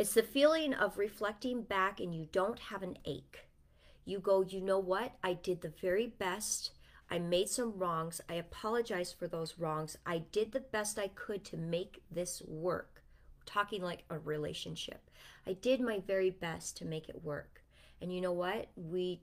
it's 0.00 0.14
the 0.14 0.22
feeling 0.22 0.72
of 0.72 0.96
reflecting 0.96 1.60
back 1.60 2.00
and 2.00 2.14
you 2.14 2.26
don't 2.32 2.58
have 2.58 2.82
an 2.82 2.96
ache. 3.04 3.46
You 4.06 4.18
go, 4.18 4.40
you 4.40 4.62
know 4.62 4.78
what? 4.78 5.12
I 5.22 5.34
did 5.34 5.60
the 5.60 5.72
very 5.80 6.06
best. 6.06 6.70
I 7.10 7.18
made 7.18 7.50
some 7.50 7.76
wrongs. 7.76 8.20
I 8.26 8.34
apologize 8.34 9.12
for 9.12 9.28
those 9.28 9.58
wrongs. 9.58 9.98
I 10.06 10.22
did 10.32 10.52
the 10.52 10.60
best 10.60 10.98
I 10.98 11.08
could 11.08 11.44
to 11.44 11.58
make 11.58 12.02
this 12.10 12.42
work. 12.46 12.99
Talking 13.46 13.82
like 13.82 14.04
a 14.10 14.18
relationship. 14.18 15.10
I 15.46 15.54
did 15.54 15.80
my 15.80 16.00
very 16.06 16.30
best 16.30 16.76
to 16.78 16.84
make 16.84 17.08
it 17.08 17.24
work. 17.24 17.62
And 18.00 18.12
you 18.14 18.20
know 18.20 18.32
what? 18.32 18.68
We 18.76 19.22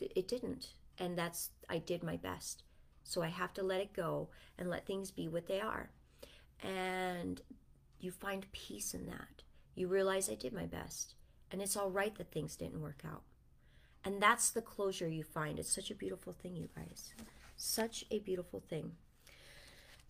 it 0.00 0.28
didn't. 0.28 0.74
And 0.98 1.16
that's 1.16 1.50
I 1.68 1.78
did 1.78 2.02
my 2.02 2.16
best. 2.16 2.62
So 3.04 3.22
I 3.22 3.28
have 3.28 3.54
to 3.54 3.62
let 3.62 3.80
it 3.80 3.92
go 3.92 4.28
and 4.58 4.68
let 4.68 4.86
things 4.86 5.10
be 5.10 5.28
what 5.28 5.46
they 5.46 5.60
are. 5.60 5.90
And 6.62 7.40
you 8.00 8.10
find 8.10 8.50
peace 8.52 8.94
in 8.94 9.06
that. 9.06 9.42
You 9.74 9.88
realize 9.88 10.28
I 10.28 10.34
did 10.34 10.52
my 10.52 10.64
best, 10.64 11.14
and 11.52 11.60
it's 11.60 11.76
all 11.76 11.90
right 11.90 12.14
that 12.16 12.32
things 12.32 12.56
didn't 12.56 12.80
work 12.80 13.02
out. 13.06 13.22
And 14.04 14.22
that's 14.22 14.50
the 14.50 14.62
closure 14.62 15.08
you 15.08 15.22
find. 15.22 15.58
It's 15.58 15.74
such 15.74 15.90
a 15.90 15.94
beautiful 15.94 16.32
thing, 16.32 16.56
you 16.56 16.68
guys. 16.74 17.12
Such 17.56 18.04
a 18.10 18.20
beautiful 18.20 18.62
thing. 18.68 18.92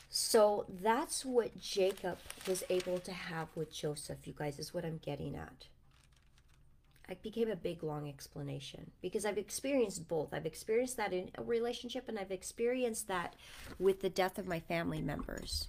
So 0.08 0.66
that's 0.82 1.24
what 1.24 1.58
Jacob 1.60 2.18
was 2.48 2.62
able 2.70 2.98
to 3.00 3.12
have 3.12 3.48
with 3.54 3.72
Joseph, 3.72 4.26
you 4.26 4.34
guys, 4.36 4.58
is 4.58 4.72
what 4.72 4.84
I'm 4.84 4.98
getting 4.98 5.34
at. 5.34 5.66
It 7.08 7.22
became 7.22 7.50
a 7.50 7.56
big, 7.56 7.82
long 7.82 8.08
explanation 8.08 8.90
because 9.00 9.24
I've 9.24 9.38
experienced 9.38 10.08
both. 10.08 10.32
I've 10.32 10.46
experienced 10.46 10.96
that 10.96 11.12
in 11.12 11.30
a 11.36 11.42
relationship 11.42 12.08
and 12.08 12.18
I've 12.18 12.32
experienced 12.32 13.06
that 13.08 13.34
with 13.78 14.00
the 14.00 14.10
death 14.10 14.38
of 14.38 14.46
my 14.48 14.58
family 14.58 15.00
members 15.00 15.68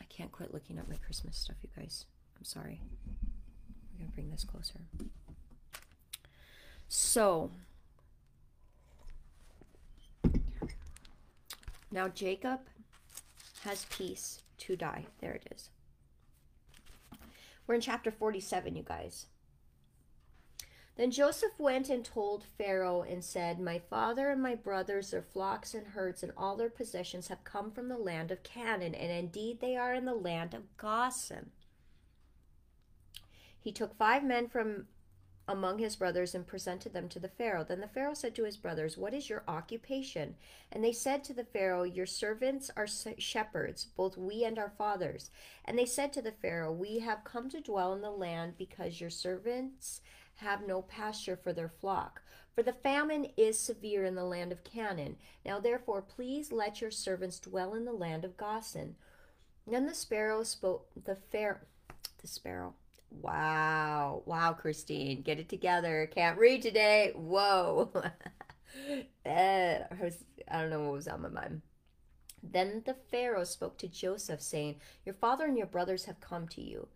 I 0.00 0.04
can't 0.16 0.32
quit 0.32 0.54
looking 0.54 0.78
at 0.78 0.88
my 0.88 0.96
Christmas 0.96 1.36
stuff, 1.36 1.56
you 1.62 1.68
guys. 1.76 2.06
I'm 2.38 2.44
sorry. 2.44 2.80
I'm 3.10 3.98
going 3.98 4.10
to 4.10 4.14
bring 4.14 4.30
this 4.30 4.44
closer. 4.44 4.80
So, 6.88 7.50
now 11.94 12.08
Jacob 12.08 12.60
has 13.62 13.86
peace 13.86 14.42
to 14.58 14.76
die. 14.76 15.06
There 15.20 15.32
it 15.32 15.46
is. 15.54 15.70
We're 17.66 17.76
in 17.76 17.80
chapter 17.80 18.10
47, 18.10 18.74
you 18.74 18.82
guys. 18.82 19.26
Then 20.96 21.10
Joseph 21.10 21.58
went 21.58 21.88
and 21.88 22.04
told 22.04 22.44
Pharaoh 22.58 23.02
and 23.02 23.24
said, 23.24 23.58
My 23.58 23.78
father 23.78 24.30
and 24.30 24.42
my 24.42 24.54
brothers, 24.54 25.10
their 25.10 25.22
flocks 25.22 25.72
and 25.72 25.88
herds, 25.88 26.22
and 26.22 26.32
all 26.36 26.56
their 26.56 26.68
possessions 26.68 27.28
have 27.28 27.42
come 27.42 27.70
from 27.70 27.88
the 27.88 27.96
land 27.96 28.30
of 28.30 28.42
Canaan, 28.42 28.94
and 28.94 29.10
indeed 29.10 29.60
they 29.60 29.76
are 29.76 29.94
in 29.94 30.04
the 30.04 30.14
land 30.14 30.52
of 30.52 30.76
Goshen. 30.76 31.50
He 33.58 33.72
took 33.72 33.96
five 33.96 34.22
men 34.22 34.48
from 34.48 34.86
among 35.46 35.78
his 35.78 35.96
brothers 35.96 36.34
and 36.34 36.46
presented 36.46 36.92
them 36.92 37.08
to 37.08 37.18
the 37.18 37.28
Pharaoh. 37.28 37.64
Then 37.64 37.80
the 37.80 37.88
Pharaoh 37.88 38.14
said 38.14 38.34
to 38.36 38.44
his 38.44 38.56
brothers, 38.56 38.96
What 38.96 39.12
is 39.12 39.28
your 39.28 39.44
occupation? 39.46 40.36
And 40.72 40.82
they 40.82 40.92
said 40.92 41.22
to 41.24 41.34
the 41.34 41.44
Pharaoh, 41.44 41.82
Your 41.82 42.06
servants 42.06 42.70
are 42.76 42.86
shepherds, 43.18 43.84
both 43.96 44.16
we 44.16 44.44
and 44.44 44.58
our 44.58 44.72
fathers. 44.76 45.30
And 45.64 45.78
they 45.78 45.84
said 45.84 46.12
to 46.14 46.22
the 46.22 46.32
Pharaoh, 46.32 46.72
We 46.72 47.00
have 47.00 47.24
come 47.24 47.50
to 47.50 47.60
dwell 47.60 47.92
in 47.92 48.00
the 48.00 48.10
land 48.10 48.54
because 48.56 49.00
your 49.00 49.10
servants 49.10 50.00
have 50.36 50.66
no 50.66 50.82
pasture 50.82 51.36
for 51.36 51.52
their 51.52 51.68
flock. 51.68 52.22
For 52.54 52.62
the 52.62 52.72
famine 52.72 53.28
is 53.36 53.58
severe 53.58 54.04
in 54.04 54.14
the 54.14 54.24
land 54.24 54.52
of 54.52 54.64
Canaan. 54.64 55.16
Now 55.44 55.58
therefore, 55.58 56.02
please 56.02 56.52
let 56.52 56.80
your 56.80 56.90
servants 56.90 57.38
dwell 57.38 57.74
in 57.74 57.84
the 57.84 57.92
land 57.92 58.24
of 58.24 58.36
Goshen. 58.36 58.94
Then 59.66 59.86
the 59.86 59.94
sparrow 59.94 60.42
spoke, 60.42 60.88
the 61.04 61.16
fair, 61.16 61.62
the 62.20 62.28
sparrow. 62.28 62.74
Wow, 63.20 64.22
wow, 64.26 64.52
Christine, 64.52 65.22
get 65.22 65.38
it 65.38 65.48
together. 65.48 66.08
Can't 66.12 66.38
read 66.38 66.62
today. 66.62 67.12
Whoa. 67.14 67.90
Eh, 69.24 69.78
I, 69.88 70.04
was, 70.04 70.24
I 70.50 70.60
don't 70.60 70.70
know 70.70 70.80
what 70.80 70.94
was 70.94 71.06
on 71.06 71.22
my 71.22 71.28
mind. 71.28 71.62
Then 72.42 72.82
the 72.84 72.94
Pharaoh 72.94 73.44
spoke 73.44 73.78
to 73.78 73.88
Joseph, 73.88 74.42
saying, 74.42 74.80
Your 75.06 75.14
father 75.14 75.44
and 75.44 75.56
your 75.56 75.68
brothers 75.68 76.06
have 76.06 76.20
come 76.20 76.48
to 76.48 76.60
you. 76.60 76.88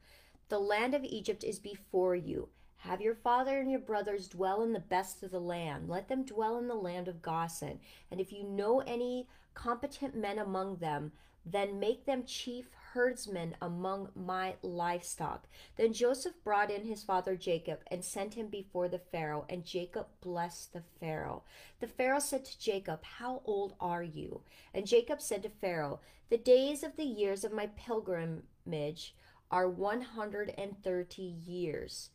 The 0.49 0.59
land 0.59 0.95
of 0.95 1.05
Egypt 1.05 1.45
is 1.45 1.59
before 1.59 2.17
you. 2.17 2.49
Have 2.83 3.01
your 3.01 3.15
father 3.15 3.59
and 3.59 3.71
your 3.71 3.81
brothers 3.81 4.29
dwell 4.29 4.63
in 4.63 4.73
the 4.73 4.79
best 4.81 5.23
of 5.23 5.31
the 5.31 5.41
land. 5.41 5.89
Let 5.89 6.09
them 6.09 6.25
dwell 6.25 6.59
in 6.59 6.69
the 6.69 6.75
land 6.75 7.09
of 7.09 7.23
Goshen. 7.23 7.81
And 8.11 8.21
if 8.21 8.33
you 8.33 8.45
know 8.45 8.81
any 8.81 9.29
competent 9.55 10.15
men 10.15 10.39
among 10.39 10.77
them, 10.77 11.13
then 11.45 11.81
make 11.81 12.05
them 12.05 12.25
chief 12.25 12.71
herdsmen 12.99 13.55
among 13.63 14.09
my 14.17 14.57
livestock. 14.61 15.47
Then 15.77 15.93
Joseph 15.93 16.35
brought 16.43 16.69
in 16.69 16.85
his 16.85 17.05
father 17.05 17.37
Jacob 17.37 17.79
and 17.87 18.05
sent 18.05 18.35
him 18.35 18.49
before 18.49 18.89
the 18.89 18.99
Pharaoh, 18.99 19.47
and 19.49 19.65
Jacob 19.65 20.09
blessed 20.21 20.73
the 20.73 20.83
Pharaoh. 20.99 21.45
The 21.79 21.87
Pharaoh 21.87 22.19
said 22.19 22.45
to 22.47 22.59
Jacob, 22.59 23.05
How 23.05 23.41
old 23.45 23.77
are 23.79 24.03
you? 24.03 24.41
And 24.75 24.85
Jacob 24.85 25.23
said 25.23 25.45
to 25.45 25.49
Pharaoh, 25.49 26.01
The 26.29 26.39
days 26.39 26.83
of 26.83 26.97
the 26.97 27.05
years 27.05 27.45
of 27.45 27.53
my 27.53 27.69
pilgrimage 27.69 29.15
are 29.49 29.69
130 29.69 31.23
years. 31.23 32.11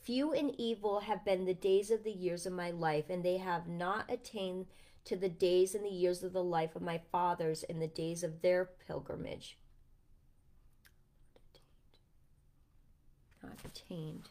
Few 0.00 0.32
and 0.32 0.54
evil 0.56 1.00
have 1.00 1.24
been 1.24 1.44
the 1.44 1.54
days 1.54 1.90
of 1.90 2.04
the 2.04 2.12
years 2.12 2.46
of 2.46 2.52
my 2.52 2.70
life, 2.70 3.10
and 3.10 3.24
they 3.24 3.38
have 3.38 3.66
not 3.66 4.08
attained 4.08 4.66
to 5.06 5.16
the 5.16 5.28
days 5.28 5.74
and 5.74 5.84
the 5.84 5.88
years 5.88 6.22
of 6.22 6.32
the 6.32 6.44
life 6.44 6.76
of 6.76 6.82
my 6.82 7.00
fathers 7.10 7.64
in 7.64 7.80
the 7.80 7.88
days 7.88 8.22
of 8.22 8.42
their 8.42 8.70
pilgrimage. 8.86 9.58
Not 13.42 13.58
attained. 13.64 14.28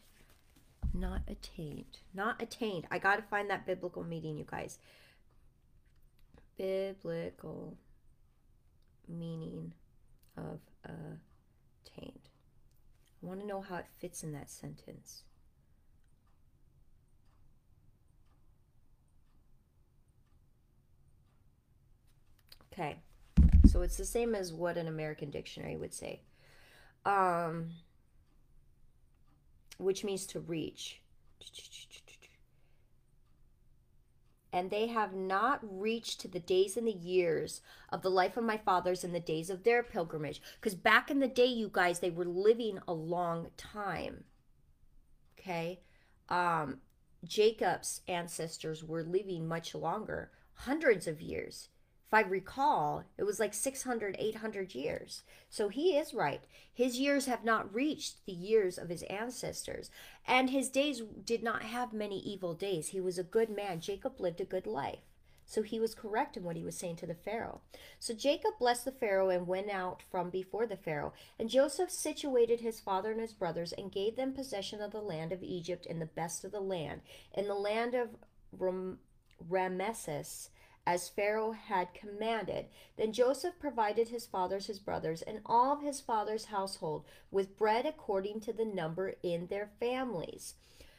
Not 0.94 1.22
attained. 1.28 1.98
Not 2.14 2.40
attained. 2.42 2.86
I 2.90 2.98
got 2.98 3.16
to 3.16 3.22
find 3.22 3.50
that 3.50 3.66
biblical 3.66 4.04
meaning, 4.04 4.36
you 4.36 4.44
guys. 4.48 4.78
Biblical 6.56 7.76
meaning 9.08 9.72
of 10.36 10.60
attained. 10.84 12.28
I 13.22 13.26
want 13.26 13.40
to 13.40 13.46
know 13.46 13.60
how 13.60 13.76
it 13.76 13.86
fits 13.98 14.22
in 14.22 14.32
that 14.32 14.50
sentence. 14.50 15.22
Okay. 22.72 22.96
So 23.66 23.82
it's 23.82 23.96
the 23.96 24.04
same 24.04 24.34
as 24.34 24.52
what 24.52 24.76
an 24.76 24.88
American 24.88 25.30
dictionary 25.30 25.76
would 25.76 25.92
say. 25.92 26.22
Um, 27.04 27.70
which 29.80 30.04
means 30.04 30.26
to 30.26 30.40
reach. 30.40 31.00
and 34.52 34.70
they 34.70 34.88
have 34.88 35.14
not 35.14 35.60
reached 35.62 36.20
to 36.20 36.28
the 36.28 36.40
days 36.40 36.76
and 36.76 36.86
the 36.86 36.92
years 36.92 37.60
of 37.90 38.02
the 38.02 38.10
life 38.10 38.36
of 38.36 38.44
my 38.44 38.56
fathers 38.56 39.04
in 39.04 39.12
the 39.12 39.20
days 39.20 39.48
of 39.48 39.62
their 39.62 39.82
pilgrimage. 39.82 40.42
Because 40.60 40.74
back 40.74 41.10
in 41.10 41.20
the 41.20 41.28
day, 41.28 41.46
you 41.46 41.70
guys, 41.72 42.00
they 42.00 42.10
were 42.10 42.24
living 42.24 42.78
a 42.88 42.92
long 42.92 43.48
time. 43.56 44.24
Okay? 45.38 45.80
Um, 46.28 46.78
Jacob's 47.24 48.00
ancestors 48.08 48.82
were 48.82 49.02
living 49.02 49.46
much 49.46 49.74
longer, 49.74 50.30
hundreds 50.54 51.06
of 51.06 51.20
years. 51.20 51.68
If 52.10 52.14
I 52.14 52.28
recall, 52.28 53.04
it 53.16 53.22
was 53.22 53.38
like 53.38 53.54
600, 53.54 54.16
800 54.18 54.74
years. 54.74 55.22
So 55.48 55.68
he 55.68 55.96
is 55.96 56.12
right. 56.12 56.40
His 56.74 56.98
years 56.98 57.26
have 57.26 57.44
not 57.44 57.72
reached 57.72 58.26
the 58.26 58.32
years 58.32 58.78
of 58.78 58.88
his 58.88 59.04
ancestors. 59.04 59.92
And 60.26 60.50
his 60.50 60.70
days 60.70 61.02
did 61.24 61.44
not 61.44 61.62
have 61.62 61.92
many 61.92 62.18
evil 62.18 62.52
days. 62.52 62.88
He 62.88 63.00
was 63.00 63.16
a 63.16 63.22
good 63.22 63.48
man. 63.48 63.80
Jacob 63.80 64.18
lived 64.18 64.40
a 64.40 64.44
good 64.44 64.66
life. 64.66 65.04
So 65.46 65.62
he 65.62 65.78
was 65.78 65.94
correct 65.94 66.36
in 66.36 66.42
what 66.42 66.56
he 66.56 66.64
was 66.64 66.76
saying 66.76 66.96
to 66.96 67.06
the 67.06 67.14
Pharaoh. 67.14 67.60
So 68.00 68.12
Jacob 68.12 68.58
blessed 68.58 68.86
the 68.86 68.92
Pharaoh 68.92 69.30
and 69.30 69.46
went 69.46 69.70
out 69.70 70.02
from 70.10 70.30
before 70.30 70.66
the 70.66 70.76
Pharaoh. 70.76 71.12
And 71.38 71.48
Joseph 71.48 71.92
situated 71.92 72.60
his 72.60 72.80
father 72.80 73.12
and 73.12 73.20
his 73.20 73.34
brothers 73.34 73.72
and 73.72 73.92
gave 73.92 74.16
them 74.16 74.32
possession 74.32 74.80
of 74.80 74.90
the 74.90 75.00
land 75.00 75.30
of 75.30 75.44
Egypt 75.44 75.86
and 75.88 76.02
the 76.02 76.06
best 76.06 76.44
of 76.44 76.50
the 76.50 76.60
land, 76.60 77.02
in 77.32 77.46
the 77.46 77.54
land 77.54 77.94
of 77.94 78.16
Ram- 78.50 78.98
Ramesses 79.48 80.48
as 80.86 81.08
Pharaoh 81.08 81.52
had 81.52 81.94
commanded. 81.94 82.66
Then 82.96 83.12
Joseph 83.12 83.58
provided 83.58 84.08
his 84.08 84.26
fathers, 84.26 84.66
his 84.66 84.78
brothers, 84.78 85.22
and 85.22 85.40
all 85.46 85.72
of 85.72 85.82
his 85.82 86.00
father's 86.00 86.46
household 86.46 87.04
with 87.30 87.56
bread 87.56 87.86
according 87.86 88.40
to 88.40 88.52
the 88.52 88.64
number 88.64 89.14
in 89.22 89.46
their 89.46 89.70
families. 89.78 90.54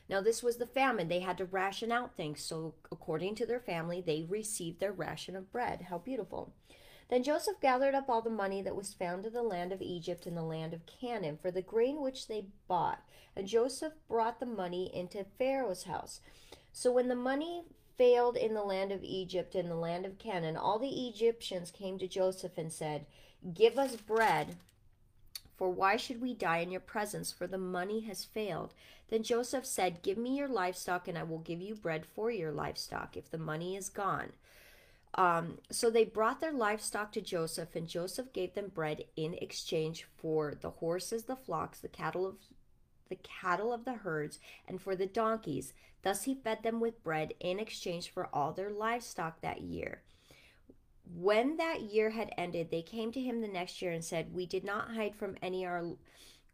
Now, 0.10 0.22
this 0.22 0.44
was 0.44 0.58
the 0.58 0.66
famine. 0.66 1.08
They 1.08 1.22
had 1.22 1.38
to 1.38 1.46
ration 1.46 1.92
out 1.92 2.16
things. 2.16 2.44
So, 2.44 2.76
according 2.92 3.36
to 3.36 3.46
their 3.46 3.62
family, 3.62 4.02
they 4.02 4.26
received 4.28 4.80
their 4.80 4.92
ration 4.92 5.36
of 5.36 5.52
bread. 5.52 5.84
How 5.90 6.00
beautiful. 6.00 6.54
Then 7.10 7.24
Joseph 7.24 7.60
gathered 7.62 7.94
up 7.94 8.10
all 8.10 8.22
the 8.22 8.30
money 8.30 8.62
that 8.62 8.76
was 8.76 8.94
found 8.94 9.26
in 9.26 9.34
the 9.34 9.42
land 9.42 9.74
of 9.74 9.82
Egypt 9.82 10.26
and 10.26 10.36
the 10.36 10.44
land 10.44 10.74
of 10.74 10.86
Canaan 10.86 11.38
for 11.42 11.52
the 11.52 11.62
grain 11.62 12.02
which 12.02 12.28
they 12.28 12.46
bought. 12.68 13.04
And 13.36 13.48
Joseph 13.48 13.94
brought 14.08 14.40
the 14.40 14.46
money 14.46 14.90
into 14.94 15.26
Pharaoh's 15.38 15.84
house. 15.84 16.22
So 16.72 16.92
when 16.92 17.10
the 17.10 17.16
money 17.16 17.64
failed 18.02 18.36
in 18.36 18.56
the 18.56 18.64
land 18.64 18.92
of 18.92 19.04
Egypt 19.04 19.54
and 19.54 19.70
the 19.70 19.76
land 19.76 20.08
of 20.08 20.18
Canaan, 20.18 20.58
all 20.58 20.80
the 20.80 21.08
Egyptians 21.08 21.70
came 21.70 22.00
to 22.00 22.08
Joseph 22.08 22.58
and 22.58 22.74
said, 22.74 23.06
Give 23.54 23.78
us 23.78 23.96
bread, 23.96 24.56
for 25.56 25.70
why 25.70 25.98
should 25.98 26.20
we 26.20 26.34
die 26.34 26.58
in 26.58 26.72
your 26.72 26.82
presence? 26.82 27.32
For 27.32 27.46
the 27.46 27.60
money 27.60 28.00
has 28.06 28.26
failed. 28.26 28.74
Then 29.12 29.22
Joseph 29.22 29.68
said, 29.68 30.02
Give 30.02 30.18
me 30.18 30.36
your 30.36 30.48
livestock, 30.48 31.08
and 31.08 31.16
I 31.16 31.22
will 31.22 31.38
give 31.38 31.62
you 31.62 31.76
bread 31.76 32.08
for 32.08 32.32
your 32.32 32.52
livestock, 32.52 33.16
if 33.16 33.30
the 33.30 33.38
money 33.38 33.76
is 33.76 33.88
gone. 33.88 34.32
Um, 35.14 35.60
so 35.70 35.92
they 35.92 36.04
brought 36.04 36.40
their 36.40 36.54
livestock 36.54 37.12
to 37.12 37.22
Joseph, 37.22 37.76
and 37.76 37.88
Joseph 37.88 38.34
gave 38.34 38.56
them 38.56 38.72
bread 38.74 39.04
in 39.16 39.36
exchange 39.36 40.08
for 40.18 40.56
the 40.60 40.72
horses, 40.72 41.26
the 41.26 41.36
flocks, 41.36 41.80
the 41.80 41.88
cattle 41.88 42.26
of 42.26 42.38
the 43.12 43.18
cattle 43.18 43.72
of 43.72 43.86
the 43.86 43.94
herds, 43.94 44.40
and 44.68 44.82
for 44.82 44.96
the 44.96 45.06
donkeys. 45.06 45.74
Thus 46.02 46.24
he 46.24 46.34
fed 46.34 46.64
them 46.64 46.80
with 46.80 47.04
bread 47.04 47.36
in 47.40 47.60
exchange 47.60 48.10
for 48.10 48.28
all 48.34 48.52
their 48.52 48.72
livestock 48.72 49.42
that 49.42 49.62
year. 49.62 50.02
When 51.14 51.58
that 51.58 51.82
year 51.82 52.10
had 52.10 52.34
ended, 52.38 52.72
they 52.72 52.82
came 52.82 53.12
to 53.12 53.22
him 53.22 53.42
the 53.42 53.48
next 53.48 53.82
year 53.82 53.92
and 53.92 54.04
said, 54.04 54.34
We 54.34 54.48
did 54.48 54.64
not 54.64 54.96
hide 54.96 55.16
from 55.16 55.36
any 55.44 55.66
our 55.66 55.84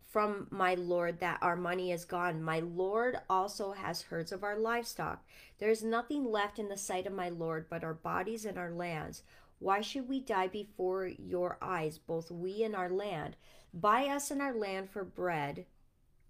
from 0.08 0.48
my 0.50 0.74
Lord 0.74 1.20
that 1.20 1.38
our 1.42 1.56
money 1.56 1.92
is 1.92 2.06
gone. 2.06 2.42
My 2.42 2.60
Lord 2.60 3.20
also 3.30 3.74
has 3.74 4.04
herds 4.04 4.32
of 4.32 4.44
our 4.44 4.58
livestock. 4.58 5.24
There 5.60 5.70
is 5.70 5.84
nothing 5.84 6.26
left 6.26 6.60
in 6.60 6.70
the 6.70 6.78
sight 6.78 7.06
of 7.06 7.14
my 7.14 7.30
Lord 7.30 7.68
but 7.70 7.84
our 7.84 7.94
bodies 7.94 8.46
and 8.46 8.58
our 8.58 8.72
lands. 8.72 9.24
Why 9.60 9.82
should 9.82 10.08
we 10.08 10.20
die 10.20 10.48
before 10.48 11.08
your 11.08 11.58
eyes, 11.62 11.98
both 11.98 12.32
we 12.32 12.64
and 12.64 12.76
our 12.76 12.90
land? 12.90 13.36
Buy 13.74 14.06
us 14.06 14.32
and 14.32 14.42
our 14.42 14.54
land 14.54 14.90
for 14.90 15.04
bread, 15.04 15.66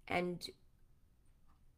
and 0.08 0.48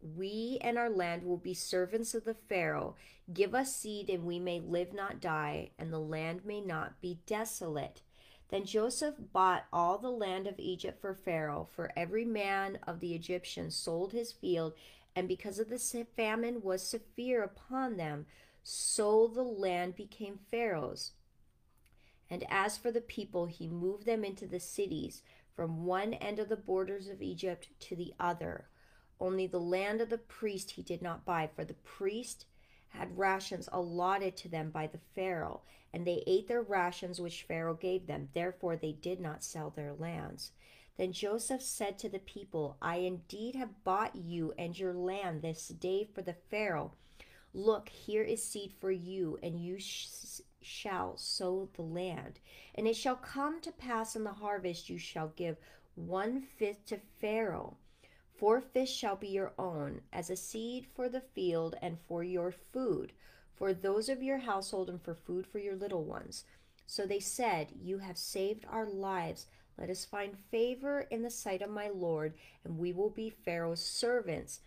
we 0.00 0.58
and 0.62 0.78
our 0.78 0.88
land 0.88 1.24
will 1.24 1.36
be 1.36 1.54
servants 1.54 2.14
of 2.14 2.24
the 2.24 2.34
Pharaoh. 2.34 2.96
Give 3.32 3.54
us 3.54 3.76
seed, 3.76 4.08
and 4.08 4.24
we 4.24 4.38
may 4.38 4.60
live, 4.60 4.92
not 4.92 5.20
die, 5.20 5.70
and 5.78 5.92
the 5.92 6.00
land 6.00 6.44
may 6.44 6.60
not 6.60 7.00
be 7.00 7.20
desolate. 7.26 8.00
Then 8.48 8.64
Joseph 8.64 9.14
bought 9.32 9.66
all 9.72 9.98
the 9.98 10.10
land 10.10 10.46
of 10.46 10.58
Egypt 10.58 11.00
for 11.00 11.14
Pharaoh, 11.14 11.68
for 11.70 11.92
every 11.96 12.24
man 12.24 12.78
of 12.86 13.00
the 13.00 13.14
Egyptians 13.14 13.76
sold 13.76 14.12
his 14.12 14.32
field, 14.32 14.72
and 15.14 15.28
because 15.28 15.58
of 15.58 15.68
the 15.68 16.06
famine 16.16 16.62
was 16.62 16.82
severe 16.82 17.42
upon 17.42 17.96
them, 17.96 18.26
so 18.62 19.26
the 19.28 19.42
land 19.42 19.94
became 19.96 20.38
Pharaoh's. 20.50 21.12
And 22.28 22.44
as 22.48 22.76
for 22.78 22.90
the 22.90 23.00
people, 23.00 23.46
he 23.46 23.66
moved 23.68 24.06
them 24.06 24.24
into 24.24 24.46
the 24.46 24.60
cities 24.60 25.22
from 25.54 25.84
one 25.84 26.14
end 26.14 26.38
of 26.38 26.48
the 26.48 26.56
borders 26.56 27.08
of 27.08 27.22
Egypt 27.22 27.68
to 27.80 27.96
the 27.96 28.14
other. 28.18 28.68
Only 29.20 29.46
the 29.46 29.60
land 29.60 30.00
of 30.00 30.08
the 30.08 30.18
priest 30.18 30.72
he 30.72 30.82
did 30.82 31.02
not 31.02 31.24
buy, 31.24 31.48
for 31.54 31.64
the 31.64 31.74
priest 31.74 32.46
had 32.88 33.18
rations 33.18 33.68
allotted 33.72 34.36
to 34.38 34.48
them 34.48 34.70
by 34.70 34.86
the 34.86 35.00
Pharaoh, 35.14 35.62
and 35.92 36.06
they 36.06 36.22
ate 36.26 36.48
their 36.48 36.62
rations 36.62 37.20
which 37.20 37.42
Pharaoh 37.42 37.74
gave 37.74 38.06
them. 38.06 38.28
Therefore 38.32 38.76
they 38.76 38.92
did 38.92 39.20
not 39.20 39.44
sell 39.44 39.70
their 39.70 39.92
lands. 39.92 40.52
Then 40.96 41.12
Joseph 41.12 41.62
said 41.62 41.98
to 41.98 42.08
the 42.08 42.18
people, 42.18 42.76
I 42.82 42.96
indeed 42.96 43.54
have 43.54 43.84
bought 43.84 44.16
you 44.16 44.52
and 44.58 44.78
your 44.78 44.92
land 44.92 45.42
this 45.42 45.68
day 45.68 46.04
for 46.04 46.22
the 46.22 46.36
Pharaoh. 46.50 46.92
Look, 47.52 47.88
here 47.88 48.22
is 48.22 48.42
seed 48.42 48.72
for 48.80 48.90
you, 48.90 49.38
and 49.42 49.60
you 49.60 49.78
sh- 49.78 50.40
shall 50.62 51.16
sow 51.16 51.68
the 51.74 51.82
land. 51.82 52.40
And 52.74 52.86
it 52.86 52.96
shall 52.96 53.16
come 53.16 53.60
to 53.62 53.72
pass 53.72 54.14
in 54.14 54.24
the 54.24 54.32
harvest 54.32 54.88
you 54.88 54.98
shall 54.98 55.32
give 55.36 55.56
one 55.94 56.40
fifth 56.40 56.86
to 56.86 57.00
Pharaoh 57.20 57.76
Four 58.40 58.62
fifths 58.62 58.90
shall 58.90 59.16
be 59.16 59.28
your 59.28 59.52
own, 59.58 60.00
as 60.14 60.30
a 60.30 60.34
seed 60.34 60.86
for 60.94 61.10
the 61.10 61.20
field 61.20 61.74
and 61.82 61.98
for 62.08 62.24
your 62.24 62.50
food, 62.50 63.12
for 63.54 63.74
those 63.74 64.08
of 64.08 64.22
your 64.22 64.38
household 64.38 64.88
and 64.88 64.98
for 65.02 65.14
food 65.14 65.46
for 65.46 65.58
your 65.58 65.76
little 65.76 66.04
ones. 66.04 66.44
So 66.86 67.04
they 67.04 67.20
said, 67.20 67.74
You 67.78 67.98
have 67.98 68.16
saved 68.16 68.64
our 68.66 68.86
lives. 68.86 69.44
Let 69.76 69.90
us 69.90 70.06
find 70.06 70.38
favor 70.50 71.02
in 71.10 71.20
the 71.20 71.28
sight 71.28 71.60
of 71.60 71.68
my 71.68 71.90
Lord, 71.90 72.32
and 72.64 72.78
we 72.78 72.94
will 72.94 73.10
be 73.10 73.28
Pharaoh's 73.28 73.84
servants. 73.84 74.60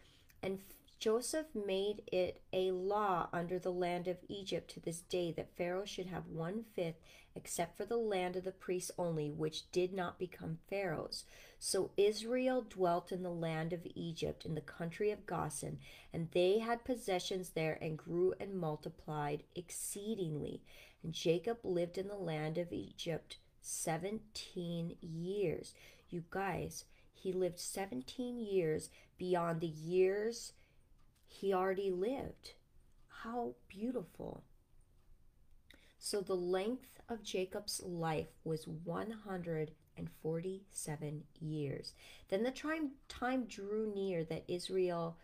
And 0.43 0.59
Joseph 1.03 1.47
made 1.53 2.01
it 2.13 2.39
a 2.53 2.71
law 2.71 3.27
under 3.33 3.59
the 3.59 3.73
land 3.73 4.07
of 4.07 4.23
Egypt 4.29 4.71
to 4.71 4.79
this 4.79 5.01
day 5.01 5.33
that 5.33 5.53
Pharaoh 5.57 5.83
should 5.83 6.05
have 6.05 6.27
one 6.27 6.63
fifth, 6.77 6.95
except 7.35 7.75
for 7.75 7.83
the 7.83 7.97
land 7.97 8.37
of 8.37 8.45
the 8.45 8.53
priests 8.53 8.89
only, 8.97 9.29
which 9.29 9.69
did 9.73 9.91
not 9.91 10.17
become 10.17 10.59
Pharaoh's. 10.69 11.25
So 11.59 11.91
Israel 11.97 12.61
dwelt 12.61 13.11
in 13.11 13.21
the 13.21 13.29
land 13.29 13.73
of 13.73 13.85
Egypt, 13.95 14.45
in 14.45 14.55
the 14.55 14.61
country 14.61 15.11
of 15.11 15.25
Goshen, 15.25 15.79
and 16.13 16.29
they 16.31 16.59
had 16.59 16.85
possessions 16.85 17.49
there 17.49 17.77
and 17.81 17.97
grew 17.97 18.33
and 18.39 18.57
multiplied 18.57 19.43
exceedingly. 19.57 20.61
And 21.03 21.11
Jacob 21.11 21.57
lived 21.65 21.97
in 21.97 22.07
the 22.07 22.15
land 22.15 22.57
of 22.57 22.71
Egypt 22.71 23.39
17 23.59 24.95
years. 25.01 25.73
You 26.09 26.23
guys, 26.29 26.85
he 27.13 27.33
lived 27.33 27.59
17 27.59 28.39
years 28.39 28.89
beyond 29.17 29.59
the 29.59 29.67
years 29.67 30.53
he 31.33 31.53
already 31.53 31.91
lived. 31.91 32.53
How 33.23 33.55
beautiful. 33.67 34.45
So 35.97 36.21
the 36.21 36.35
length 36.35 36.99
of 37.09 37.23
Jacob's 37.23 37.81
life 37.83 38.29
was 38.43 38.67
147 38.67 41.23
years. 41.39 41.95
Then 42.29 42.43
the 42.43 42.51
time, 42.51 42.91
time 43.09 43.45
drew 43.45 43.91
near 43.93 44.23
that 44.25 44.43
Israel, 44.47 45.17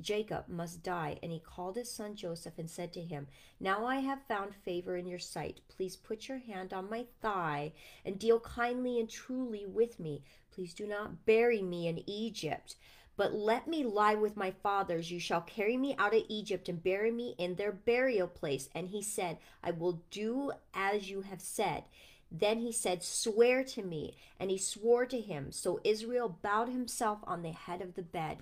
Jacob, 0.00 0.48
must 0.48 0.82
die, 0.82 1.18
and 1.22 1.32
he 1.32 1.40
called 1.40 1.76
his 1.76 1.90
son 1.90 2.16
Joseph 2.16 2.58
and 2.58 2.68
said 2.68 2.92
to 2.92 3.00
him, 3.00 3.26
Now 3.58 3.86
I 3.86 4.00
have 4.00 4.26
found 4.28 4.54
favor 4.54 4.96
in 4.96 5.06
your 5.06 5.18
sight. 5.18 5.60
Please 5.68 5.96
put 5.96 6.28
your 6.28 6.38
hand 6.38 6.72
on 6.72 6.90
my 6.90 7.06
thigh 7.22 7.72
and 8.04 8.18
deal 8.18 8.40
kindly 8.40 9.00
and 9.00 9.08
truly 9.08 9.64
with 9.64 9.98
me. 9.98 10.22
Please 10.50 10.74
do 10.74 10.86
not 10.86 11.24
bury 11.24 11.62
me 11.62 11.86
in 11.86 12.06
Egypt 12.08 12.76
but 13.20 13.34
let 13.34 13.68
me 13.68 13.84
lie 13.84 14.14
with 14.14 14.34
my 14.34 14.50
fathers. 14.50 15.10
You 15.10 15.20
shall 15.20 15.42
carry 15.42 15.76
me 15.76 15.94
out 15.98 16.14
of 16.14 16.22
Egypt 16.30 16.70
and 16.70 16.82
bury 16.82 17.10
me 17.10 17.34
in 17.36 17.54
their 17.54 17.70
burial 17.70 18.26
place. 18.26 18.70
And 18.74 18.88
he 18.88 19.02
said, 19.02 19.36
I 19.62 19.72
will 19.72 20.00
do 20.10 20.52
as 20.72 21.10
you 21.10 21.20
have 21.20 21.42
said. 21.42 21.84
Then 22.32 22.60
he 22.60 22.72
said, 22.72 23.02
Swear 23.02 23.62
to 23.64 23.82
me. 23.82 24.16
And 24.38 24.50
he 24.50 24.56
swore 24.56 25.04
to 25.04 25.20
him. 25.20 25.52
So 25.52 25.80
Israel 25.84 26.38
bowed 26.40 26.70
himself 26.70 27.18
on 27.24 27.42
the 27.42 27.52
head 27.52 27.82
of 27.82 27.92
the 27.92 28.00
bed. 28.00 28.38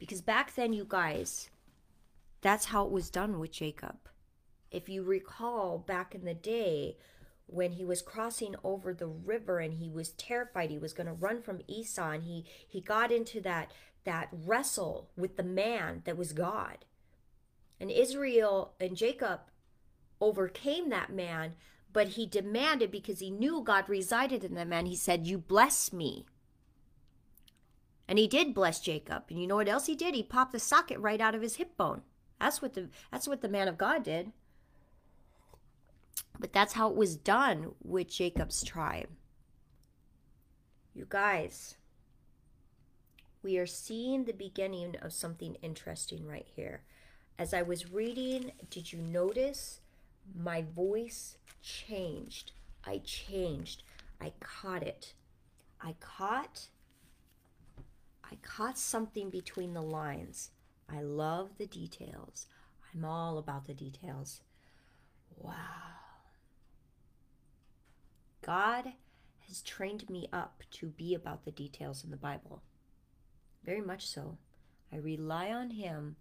Because 0.00 0.22
back 0.22 0.56
then, 0.56 0.72
you 0.72 0.84
guys, 0.84 1.48
that's 2.40 2.64
how 2.64 2.84
it 2.84 2.90
was 2.90 3.10
done 3.10 3.38
with 3.38 3.52
Jacob. 3.52 3.94
If 4.72 4.88
you 4.88 5.04
recall 5.04 5.78
back 5.78 6.16
in 6.16 6.24
the 6.24 6.34
day, 6.34 6.96
when 7.48 7.72
he 7.72 7.84
was 7.84 8.02
crossing 8.02 8.54
over 8.64 8.94
the 8.94 9.08
river 9.08 9.58
and 9.58 9.74
he 9.74 9.90
was 9.90 10.10
terrified 10.10 10.70
he 10.70 10.78
was 10.78 10.94
going 10.94 11.06
to 11.08 11.12
run 11.14 11.42
from 11.42 11.60
Esau 11.68 12.10
and 12.12 12.24
he 12.24 12.44
he 12.68 12.80
got 12.80 13.12
into 13.12 13.40
that 13.40 13.72
that 14.04 14.28
wrestle 14.32 15.10
with 15.16 15.36
the 15.36 15.42
man 15.42 16.02
that 16.06 16.16
was 16.18 16.32
God 16.32 16.78
And 17.80 17.90
Israel 17.90 18.74
and 18.80 18.96
Jacob 18.96 19.40
overcame 20.20 20.90
that 20.90 21.12
man, 21.12 21.54
but 21.92 22.08
he 22.10 22.26
demanded 22.26 22.90
because 22.90 23.20
he 23.20 23.30
knew 23.30 23.62
God 23.62 23.88
resided 23.88 24.44
in 24.44 24.54
that 24.54 24.68
man. 24.68 24.86
He 24.86 24.96
said, 24.96 25.26
You 25.26 25.38
bless 25.38 25.92
me. 25.92 26.26
And 28.08 28.18
he 28.18 28.26
did 28.26 28.54
bless 28.54 28.80
Jacob. 28.80 29.24
And 29.30 29.40
you 29.40 29.46
know 29.46 29.56
what 29.56 29.68
else 29.68 29.86
he 29.86 29.94
did? 29.94 30.14
He 30.14 30.22
popped 30.22 30.52
the 30.52 30.58
socket 30.60 30.98
right 31.00 31.20
out 31.20 31.34
of 31.34 31.42
his 31.42 31.56
hip 31.56 31.76
bone. 31.76 32.02
That's 32.40 32.62
what 32.62 32.74
the 32.74 32.88
that's 33.12 33.28
what 33.28 33.42
the 33.42 33.48
man 33.48 33.68
of 33.68 33.78
God 33.78 34.02
did. 34.04 34.32
But 36.38 36.52
that's 36.52 36.74
how 36.74 36.88
it 36.90 36.96
was 36.96 37.16
done 37.16 37.72
with 37.82 38.08
Jacob's 38.08 38.62
tribe. 38.62 39.08
You 40.94 41.06
guys, 41.08 41.76
we 43.42 43.58
are 43.58 43.66
seeing 43.66 44.24
the 44.24 44.32
beginning 44.32 44.96
of 45.00 45.12
something 45.12 45.56
interesting 45.62 46.26
right 46.26 46.46
here. 46.54 46.82
As 47.38 47.54
I 47.54 47.62
was 47.62 47.92
reading, 47.92 48.52
did 48.70 48.92
you 48.92 48.98
notice 49.00 49.80
my 50.34 50.62
voice 50.62 51.36
changed? 51.62 52.52
I 52.84 52.98
changed. 53.04 53.84
I 54.20 54.32
caught 54.40 54.82
it. 54.82 55.14
I 55.80 55.94
caught 56.00 56.68
I 58.30 58.36
caught 58.42 58.76
something 58.76 59.30
between 59.30 59.72
the 59.72 59.82
lines. 59.82 60.50
I 60.88 61.00
love 61.00 61.56
the 61.56 61.66
details. 61.66 62.46
I'm 62.92 63.04
all 63.04 63.38
about 63.38 63.66
the 63.66 63.74
details. 63.74 64.42
Wow. 65.36 65.54
God 68.48 68.94
has 69.46 69.60
trained 69.60 70.08
me 70.08 70.26
up 70.32 70.62
to 70.70 70.86
be 70.86 71.12
about 71.12 71.44
the 71.44 71.50
details 71.50 72.02
in 72.02 72.10
the 72.10 72.16
Bible. 72.16 72.62
Very 73.62 73.82
much 73.82 74.06
so. 74.06 74.38
I 74.90 74.96
rely 74.96 75.50
on 75.52 75.68
Him 75.68 76.16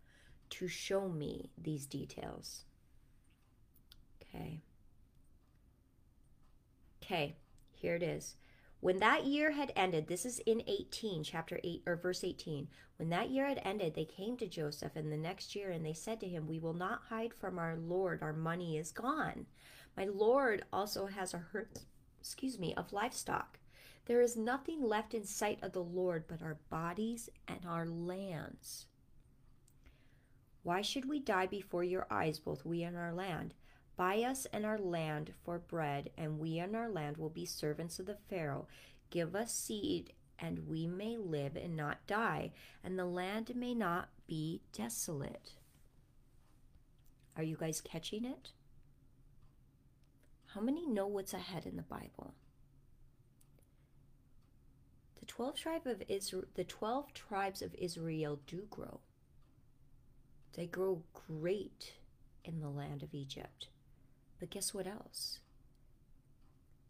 to 0.49 0.67
show 0.67 1.07
me 1.07 1.51
these 1.57 1.85
details. 1.85 2.65
Okay. 4.21 4.59
Okay, 7.01 7.37
here 7.71 7.95
it 7.95 8.03
is. 8.03 8.35
When 8.81 8.97
that 8.97 9.23
year 9.23 9.51
had 9.51 9.71
ended, 9.77 10.07
this 10.07 10.25
is 10.25 10.39
in 10.39 10.63
18, 10.67 11.23
chapter 11.23 11.61
8 11.63 11.83
or 11.85 11.95
verse 11.95 12.25
18. 12.25 12.67
When 12.97 13.07
that 13.07 13.29
year 13.29 13.47
had 13.47 13.61
ended, 13.63 13.95
they 13.95 14.03
came 14.03 14.35
to 14.35 14.47
Joseph 14.47 14.97
in 14.97 15.09
the 15.09 15.15
next 15.15 15.55
year 15.55 15.71
and 15.71 15.85
they 15.85 15.93
said 15.93 16.19
to 16.19 16.27
him, 16.27 16.45
We 16.45 16.59
will 16.59 16.73
not 16.73 17.03
hide 17.07 17.33
from 17.33 17.57
our 17.57 17.77
Lord, 17.77 18.21
our 18.21 18.33
money 18.33 18.77
is 18.77 18.91
gone. 18.91 19.45
My 19.95 20.03
Lord 20.03 20.65
also 20.73 21.05
has 21.05 21.33
a 21.33 21.37
herd, 21.37 21.69
excuse 22.27 22.59
me, 22.59 22.73
of 22.75 22.91
livestock. 22.91 23.57
There 24.05 24.21
is 24.21 24.35
nothing 24.35 24.81
left 24.81 25.13
in 25.13 25.23
sight 25.23 25.59
of 25.61 25.71
the 25.71 25.83
Lord 25.83 26.25
but 26.27 26.41
our 26.41 26.57
bodies 26.69 27.29
and 27.47 27.59
our 27.65 27.85
lands. 27.85 28.85
Why 30.63 30.81
should 30.81 31.07
we 31.07 31.19
die 31.19 31.45
before 31.45 31.85
your 31.85 32.05
eyes, 32.11 32.39
both 32.39 32.65
we 32.65 32.83
and 32.83 32.97
our 32.97 33.13
land? 33.13 33.53
Buy 33.95 34.23
us 34.23 34.45
and 34.51 34.65
our 34.65 34.77
land 34.77 35.33
for 35.45 35.57
bread, 35.57 36.09
and 36.17 36.37
we 36.37 36.59
and 36.59 36.75
our 36.75 36.89
land 36.89 37.15
will 37.15 37.29
be 37.29 37.45
servants 37.45 37.97
of 37.97 38.05
the 38.05 38.17
Pharaoh. 38.29 38.67
Give 39.09 39.33
us 39.33 39.53
seed, 39.53 40.11
and 40.37 40.67
we 40.67 40.85
may 40.85 41.15
live 41.15 41.55
and 41.55 41.77
not 41.77 42.05
die, 42.07 42.51
and 42.83 42.99
the 42.99 43.05
land 43.05 43.55
may 43.55 43.73
not 43.73 44.09
be 44.27 44.61
desolate. 44.73 45.53
Are 47.37 47.43
you 47.43 47.55
guys 47.55 47.79
catching 47.79 48.25
it? 48.25 48.51
How 50.53 50.61
many 50.61 50.87
know 50.87 51.07
what's 51.07 51.33
ahead 51.33 51.65
in 51.65 51.75
the 51.75 51.83
Bible? 51.83 52.33
The 55.19 55.25
12 55.25 55.55
tribe 55.55 55.85
of 55.85 56.01
Israel, 56.07 56.45
the 56.55 56.63
12 56.63 57.13
tribes 57.13 57.61
of 57.61 57.75
Israel 57.75 58.39
do 58.47 58.63
grow. 58.69 59.01
They 60.55 60.65
grow 60.65 61.03
great 61.27 61.93
in 62.43 62.61
the 62.61 62.69
land 62.69 63.03
of 63.03 63.13
Egypt. 63.13 63.67
But 64.39 64.49
guess 64.49 64.73
what 64.73 64.87
else? 64.87 65.39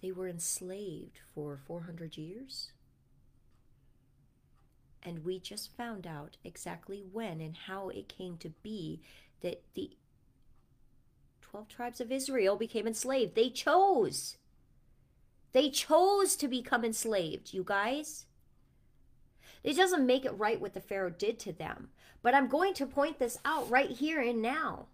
They 0.01 0.11
were 0.11 0.27
enslaved 0.27 1.19
for 1.33 1.59
400 1.65 2.17
years. 2.17 2.71
And 5.01 5.25
we 5.25 5.39
just 5.39 5.75
found 5.75 6.05
out 6.05 6.37
exactly 6.43 7.03
when 7.11 7.41
and 7.41 7.55
how 7.55 7.89
it 7.89 8.07
came 8.07 8.37
to 8.37 8.49
be 8.61 9.01
that 9.41 9.63
the 9.73 9.91
12 11.51 11.67
tribes 11.67 12.01
of 12.01 12.11
Israel 12.11 12.55
became 12.55 12.87
enslaved. 12.87 13.35
They 13.35 13.49
chose. 13.49 14.37
They 15.53 15.69
chose 15.69 16.35
to 16.35 16.47
become 16.47 16.83
enslaved, 16.83 17.53
you 17.53 17.63
guys. 17.63 18.25
It 19.63 19.75
doesn't 19.75 20.05
make 20.05 20.25
it 20.25 20.37
right 20.37 20.59
what 20.59 20.73
the 20.73 20.81
Pharaoh 20.81 21.09
did 21.09 21.39
to 21.39 21.53
them. 21.53 21.89
But 22.21 22.33
I'm 22.33 22.47
going 22.47 22.73
to 22.75 22.85
point 22.85 23.19
this 23.19 23.37
out 23.45 23.69
right 23.69 23.89
here 23.89 24.21
and 24.21 24.41
now. 24.41 24.87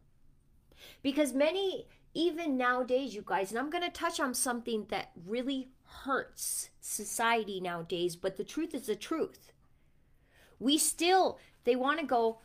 Because 1.01 1.33
many 1.33 1.87
even 2.13 2.57
nowadays, 2.57 3.15
you 3.15 3.23
guys, 3.25 3.49
and 3.49 3.59
I'm 3.59 3.69
going 3.69 3.83
to 3.83 3.89
touch 3.89 4.19
on 4.19 4.33
something 4.33 4.85
that 4.89 5.11
really 5.25 5.69
hurts 6.03 6.69
society 6.79 7.59
nowadays, 7.59 8.15
but 8.15 8.37
the 8.37 8.43
truth 8.43 8.73
is 8.73 8.85
the 8.85 8.95
truth. 8.95 9.51
We 10.59 10.77
still, 10.77 11.39
they 11.63 11.75
want 11.75 11.99
to 11.99 12.05
go, 12.05 12.39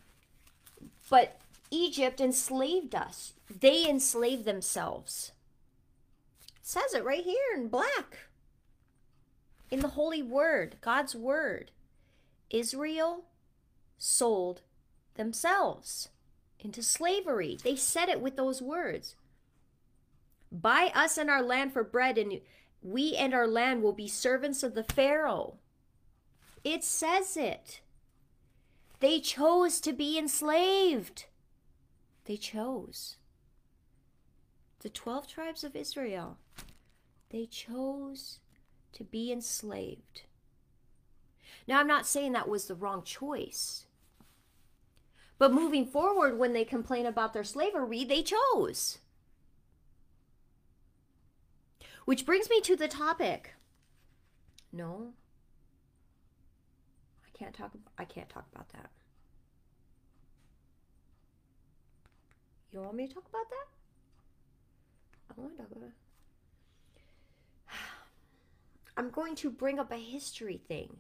but 1.10 1.40
Egypt 1.70 2.20
enslaved 2.20 2.94
us. 2.94 3.34
They 3.48 3.88
enslaved 3.88 4.44
themselves. 4.44 5.32
It 6.56 6.66
says 6.66 6.94
it 6.94 7.04
right 7.04 7.24
here 7.24 7.54
in 7.54 7.68
black. 7.68 8.28
In 9.70 9.80
the 9.80 9.88
Holy 9.88 10.22
Word, 10.22 10.76
God's 10.80 11.14
Word. 11.14 11.70
Israel 12.50 13.24
sold 13.98 14.62
themselves 15.14 16.08
into 16.58 16.82
slavery. 16.82 17.58
They 17.62 17.76
said 17.76 18.08
it 18.08 18.20
with 18.20 18.36
those 18.36 18.62
words. 18.62 19.14
Buy 20.50 20.90
us 20.94 21.18
and 21.18 21.28
our 21.28 21.42
land 21.42 21.72
for 21.72 21.84
bread, 21.84 22.16
and 22.16 22.40
we 22.82 23.14
and 23.16 23.34
our 23.34 23.46
land 23.46 23.82
will 23.82 23.92
be 23.92 24.08
servants 24.08 24.62
of 24.62 24.74
the 24.74 24.84
Pharaoh. 24.84 25.58
It 26.64 26.82
says 26.84 27.36
it. 27.36 27.80
They 29.00 29.20
chose 29.20 29.80
to 29.82 29.92
be 29.92 30.18
enslaved. 30.18 31.26
They 32.28 32.36
chose. 32.36 33.16
The 34.80 34.90
12 34.90 35.26
tribes 35.26 35.64
of 35.64 35.74
Israel, 35.74 36.36
they 37.30 37.46
chose 37.46 38.40
to 38.92 39.02
be 39.02 39.32
enslaved. 39.32 40.24
Now, 41.66 41.80
I'm 41.80 41.86
not 41.86 42.06
saying 42.06 42.32
that 42.32 42.48
was 42.48 42.66
the 42.66 42.74
wrong 42.74 43.02
choice. 43.02 43.86
But 45.38 45.54
moving 45.54 45.86
forward, 45.86 46.38
when 46.38 46.52
they 46.52 46.66
complain 46.66 47.06
about 47.06 47.32
their 47.32 47.44
slavery, 47.44 48.04
they 48.04 48.22
chose. 48.22 48.98
Which 52.04 52.26
brings 52.26 52.50
me 52.50 52.60
to 52.60 52.76
the 52.76 52.88
topic. 52.88 53.54
No. 54.70 55.14
I 57.26 57.38
can't 57.38 57.54
talk 57.54 57.70
I 57.96 58.04
can't 58.04 58.28
talk 58.28 58.44
about 58.52 58.68
that. 58.74 58.90
You 62.72 62.80
want 62.80 62.96
me 62.96 63.06
to 63.06 63.14
talk 63.14 63.28
about 63.28 63.48
that? 63.50 63.66
I 65.30 65.40
want 65.40 65.56
to 65.56 65.62
talk 65.62 65.70
about 65.70 65.84
it. 65.84 65.92
I'm 68.96 69.10
going 69.10 69.34
to 69.36 69.50
bring 69.50 69.78
up 69.78 69.90
a 69.90 69.96
history 69.96 70.60
thing 70.68 70.96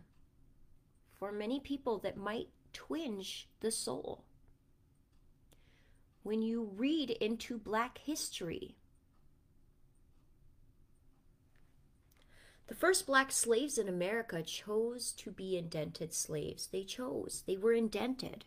for 1.18 1.32
many 1.32 1.60
people 1.60 1.98
that 1.98 2.16
might 2.16 2.48
twinge 2.72 3.48
the 3.60 3.70
soul. 3.70 4.24
When 6.22 6.42
you 6.42 6.70
read 6.76 7.10
into 7.10 7.58
black 7.58 7.98
history, 7.98 8.76
The 12.68 12.74
first 12.74 13.06
black 13.06 13.32
slaves 13.32 13.78
in 13.78 13.88
America 13.88 14.42
chose 14.42 15.12
to 15.12 15.30
be 15.30 15.56
indented 15.56 16.12
slaves. 16.12 16.66
They 16.66 16.84
chose, 16.84 17.42
they 17.46 17.56
were 17.56 17.72
indented. 17.72 18.44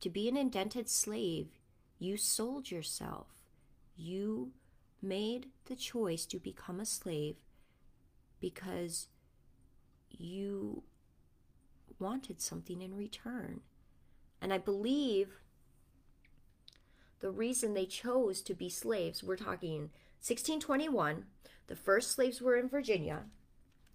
To 0.00 0.10
be 0.10 0.28
an 0.28 0.36
indented 0.36 0.88
slave, 0.88 1.48
you 1.98 2.16
sold 2.16 2.70
yourself. 2.70 3.28
You 3.96 4.52
made 5.00 5.46
the 5.66 5.76
choice 5.76 6.26
to 6.26 6.38
become 6.38 6.80
a 6.80 6.86
slave 6.86 7.36
because 8.40 9.08
you 10.10 10.82
wanted 11.98 12.40
something 12.40 12.82
in 12.82 12.96
return. 12.96 13.60
And 14.40 14.52
I 14.52 14.58
believe 14.58 15.40
the 17.20 17.30
reason 17.30 17.72
they 17.72 17.86
chose 17.86 18.42
to 18.42 18.54
be 18.54 18.68
slaves, 18.68 19.22
we're 19.22 19.36
talking 19.36 19.90
1621, 20.20 21.24
the 21.66 21.76
first 21.76 22.12
slaves 22.12 22.42
were 22.42 22.56
in 22.56 22.68
Virginia, 22.68 23.22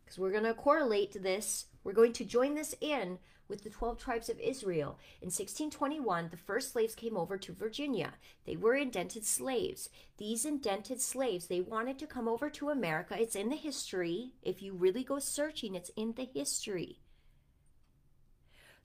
because 0.03 0.17
we're 0.17 0.31
going 0.31 0.43
to 0.43 0.53
correlate 0.55 1.21
this, 1.21 1.65
we're 1.83 1.93
going 1.93 2.13
to 2.13 2.25
join 2.25 2.55
this 2.55 2.75
in 2.81 3.19
with 3.47 3.63
the 3.63 3.69
12 3.69 3.97
tribes 3.97 4.29
of 4.29 4.39
Israel. 4.39 4.97
In 5.21 5.27
1621, 5.27 6.29
the 6.29 6.37
first 6.37 6.71
slaves 6.71 6.95
came 6.95 7.17
over 7.17 7.37
to 7.37 7.51
Virginia. 7.51 8.13
They 8.45 8.55
were 8.55 8.75
indented 8.75 9.25
slaves. 9.25 9.89
These 10.17 10.45
indented 10.45 11.01
slaves, 11.01 11.47
they 11.47 11.61
wanted 11.61 11.97
to 11.99 12.07
come 12.07 12.27
over 12.27 12.49
to 12.51 12.69
America. 12.69 13.19
It's 13.19 13.35
in 13.35 13.49
the 13.49 13.55
history. 13.55 14.33
If 14.43 14.61
you 14.61 14.73
really 14.73 15.03
go 15.03 15.19
searching, 15.19 15.75
it's 15.75 15.91
in 15.95 16.13
the 16.13 16.29
history. 16.31 16.99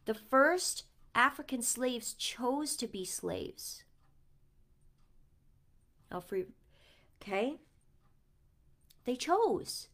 The 0.06 0.14
first 0.14 0.84
African 1.14 1.62
slaves 1.62 2.14
chose 2.14 2.74
to 2.76 2.86
be 2.86 3.04
slaves. 3.04 3.84
Okay? 6.12 7.56
They 9.04 9.16
chose. 9.16 9.88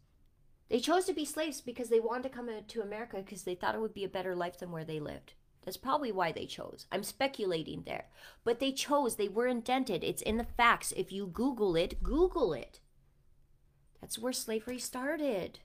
They 0.71 0.79
chose 0.79 1.05
to 1.07 1.13
be 1.13 1.25
slaves 1.25 1.61
because 1.61 1.89
they 1.89 1.99
wanted 1.99 2.23
to 2.25 2.29
come 2.29 2.49
to 2.67 2.81
America 2.81 3.17
because 3.17 3.43
they 3.43 3.57
thought 3.57 3.75
it 3.75 3.81
would 3.81 3.93
be 3.93 4.05
a 4.05 4.09
better 4.09 4.37
life 4.37 4.59
than 4.59 4.71
where 4.71 4.85
they 4.85 5.01
lived. 5.01 5.35
That's 5.65 5.77
probably 5.77 6.13
why 6.13 6.31
they 6.33 6.47
chose. 6.47 6.87
I'm 6.93 7.03
speculating 7.03 7.83
there. 7.85 8.07
But 8.45 8.61
they 8.61 8.73
chose. 8.73 9.17
They 9.17 9.29
were 9.29 9.49
indented. 9.49 10.05
It's 10.05 10.23
in 10.23 10.39
the 10.39 10.45
facts. 10.45 10.93
If 10.97 11.11
you 11.13 11.27
Google 11.27 11.75
it, 11.75 12.03
Google 12.03 12.53
it. 12.53 12.81
That's 14.01 14.19
where 14.19 14.33
slavery 14.33 14.79
started. 14.79 15.59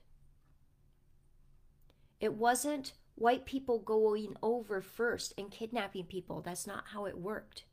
It 2.20 2.34
wasn't 2.34 2.92
white 3.14 3.46
people 3.46 3.78
going 3.78 4.36
over 4.42 4.82
first 4.82 5.32
and 5.38 5.50
kidnapping 5.50 6.04
people. 6.04 6.42
That's 6.42 6.66
not 6.66 6.84
how 6.92 7.06
it 7.06 7.16
worked. 7.16 7.64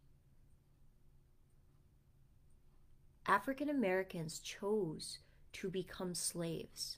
African 3.25 3.69
Americans 3.69 4.39
chose 4.39 5.19
to 5.53 5.69
become 5.69 6.13
slaves. 6.13 6.97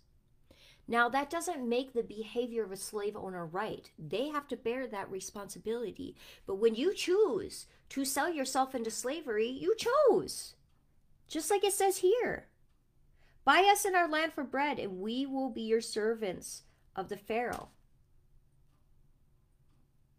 Now, 0.87 1.09
that 1.09 1.29
doesn't 1.29 1.67
make 1.67 1.93
the 1.93 2.03
behavior 2.03 2.63
of 2.63 2.71
a 2.71 2.77
slave 2.77 3.15
owner 3.15 3.45
right. 3.45 3.89
They 3.97 4.29
have 4.29 4.47
to 4.49 4.55
bear 4.55 4.85
that 4.87 5.09
responsibility. 5.09 6.15
But 6.45 6.55
when 6.55 6.75
you 6.75 6.93
choose 6.93 7.65
to 7.89 8.05
sell 8.05 8.31
yourself 8.31 8.75
into 8.75 8.91
slavery, 8.91 9.47
you 9.47 9.75
chose. 9.75 10.53
Just 11.27 11.49
like 11.49 11.63
it 11.63 11.73
says 11.73 11.97
here 11.97 12.47
Buy 13.45 13.69
us 13.71 13.85
in 13.85 13.95
our 13.95 14.07
land 14.07 14.33
for 14.33 14.43
bread, 14.43 14.79
and 14.79 14.99
we 14.99 15.25
will 15.25 15.51
be 15.51 15.61
your 15.61 15.81
servants 15.81 16.63
of 16.95 17.09
the 17.09 17.17
Pharaoh. 17.17 17.69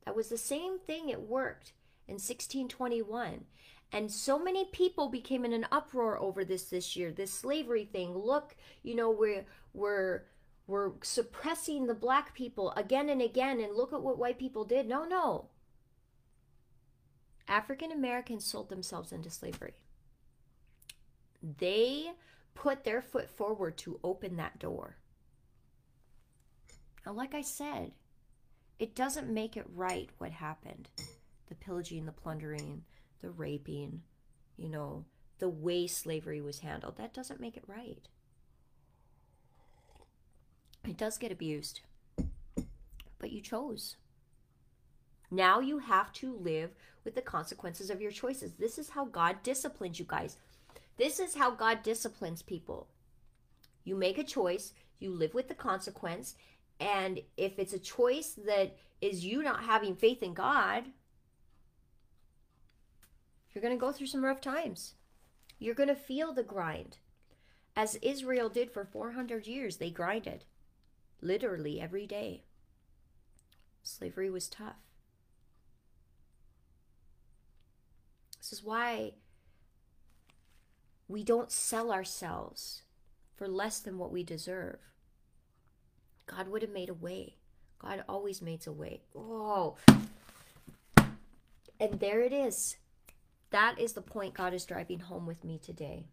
That 0.04 0.14
was 0.14 0.28
the 0.28 0.38
same 0.38 0.78
thing, 0.78 1.08
it 1.08 1.22
worked 1.22 1.72
in 2.06 2.14
1621. 2.14 3.44
And 3.92 4.10
so 4.12 4.38
many 4.38 4.66
people 4.66 5.08
became 5.08 5.44
in 5.44 5.52
an 5.52 5.66
uproar 5.72 6.18
over 6.20 6.44
this 6.44 6.64
this 6.64 6.94
year, 6.94 7.10
this 7.10 7.32
slavery 7.32 7.84
thing. 7.84 8.16
Look, 8.16 8.56
you 8.84 8.94
know, 8.94 9.10
we're, 9.10 9.44
we're, 9.74 10.22
we're 10.66 10.92
suppressing 11.02 11.86
the 11.86 11.94
black 11.94 12.34
people 12.34 12.72
again 12.72 13.08
and 13.08 13.22
again, 13.22 13.60
and 13.60 13.76
look 13.76 13.92
at 13.92 14.02
what 14.02 14.18
white 14.18 14.38
people 14.38 14.64
did. 14.64 14.88
No, 14.88 15.04
no. 15.04 15.48
African 17.48 17.92
Americans 17.92 18.44
sold 18.44 18.68
themselves 18.68 19.12
into 19.12 19.30
slavery. 19.30 19.74
They 21.42 22.10
put 22.54 22.82
their 22.82 23.00
foot 23.00 23.30
forward 23.30 23.76
to 23.78 24.00
open 24.02 24.36
that 24.36 24.58
door. 24.58 24.96
Now, 27.04 27.12
like 27.12 27.34
I 27.34 27.42
said, 27.42 27.92
it 28.80 28.96
doesn't 28.96 29.32
make 29.32 29.56
it 29.56 29.66
right 29.72 30.10
what 30.18 30.32
happened 30.32 30.90
the 31.48 31.54
pillaging, 31.54 32.06
the 32.06 32.12
plundering, 32.12 32.82
the 33.20 33.30
raping, 33.30 34.02
you 34.56 34.68
know, 34.68 35.04
the 35.38 35.48
way 35.48 35.86
slavery 35.86 36.40
was 36.40 36.58
handled. 36.58 36.96
That 36.96 37.14
doesn't 37.14 37.40
make 37.40 37.56
it 37.56 37.62
right. 37.68 38.08
It 40.86 40.96
does 40.96 41.18
get 41.18 41.32
abused, 41.32 41.80
but 43.18 43.32
you 43.32 43.40
chose. 43.40 43.96
Now 45.32 45.58
you 45.58 45.78
have 45.78 46.12
to 46.14 46.32
live 46.32 46.70
with 47.04 47.16
the 47.16 47.22
consequences 47.22 47.90
of 47.90 48.00
your 48.00 48.12
choices. 48.12 48.52
This 48.52 48.78
is 48.78 48.90
how 48.90 49.04
God 49.04 49.42
disciplines 49.42 49.98
you 49.98 50.04
guys. 50.06 50.36
This 50.96 51.18
is 51.18 51.34
how 51.34 51.50
God 51.50 51.82
disciplines 51.82 52.40
people. 52.40 52.86
You 53.82 53.96
make 53.96 54.16
a 54.16 54.24
choice, 54.24 54.72
you 55.00 55.10
live 55.10 55.34
with 55.34 55.48
the 55.48 55.54
consequence, 55.54 56.36
and 56.78 57.20
if 57.36 57.58
it's 57.58 57.72
a 57.72 57.78
choice 57.78 58.38
that 58.46 58.76
is 59.00 59.24
you 59.24 59.42
not 59.42 59.64
having 59.64 59.96
faith 59.96 60.22
in 60.22 60.34
God, 60.34 60.84
you're 63.52 63.62
going 63.62 63.74
to 63.74 63.80
go 63.80 63.90
through 63.90 64.06
some 64.06 64.24
rough 64.24 64.40
times. 64.40 64.94
You're 65.58 65.74
going 65.74 65.88
to 65.88 65.96
feel 65.96 66.32
the 66.32 66.42
grind. 66.42 66.98
As 67.74 67.96
Israel 67.96 68.48
did 68.48 68.70
for 68.70 68.84
400 68.84 69.46
years, 69.46 69.78
they 69.78 69.90
grinded 69.90 70.44
literally 71.20 71.80
every 71.80 72.06
day. 72.06 72.42
Slavery 73.82 74.30
was 74.30 74.48
tough. 74.48 74.76
This 78.38 78.52
is 78.52 78.64
why 78.64 79.12
we 81.08 81.22
don't 81.24 81.50
sell 81.50 81.92
ourselves 81.92 82.82
for 83.36 83.48
less 83.48 83.78
than 83.80 83.98
what 83.98 84.12
we 84.12 84.22
deserve. 84.22 84.78
God 86.26 86.48
would 86.48 86.62
have 86.62 86.72
made 86.72 86.88
a 86.88 86.94
way. 86.94 87.36
God 87.78 88.04
always 88.08 88.42
makes 88.42 88.66
a 88.66 88.72
way. 88.72 89.02
Oh. 89.14 89.76
And 91.78 92.00
there 92.00 92.22
it 92.22 92.32
is. 92.32 92.76
That 93.50 93.78
is 93.78 93.92
the 93.92 94.00
point 94.00 94.34
God 94.34 94.54
is 94.54 94.64
driving 94.64 95.00
home 95.00 95.26
with 95.26 95.44
me 95.44 95.58
today. 95.58 96.06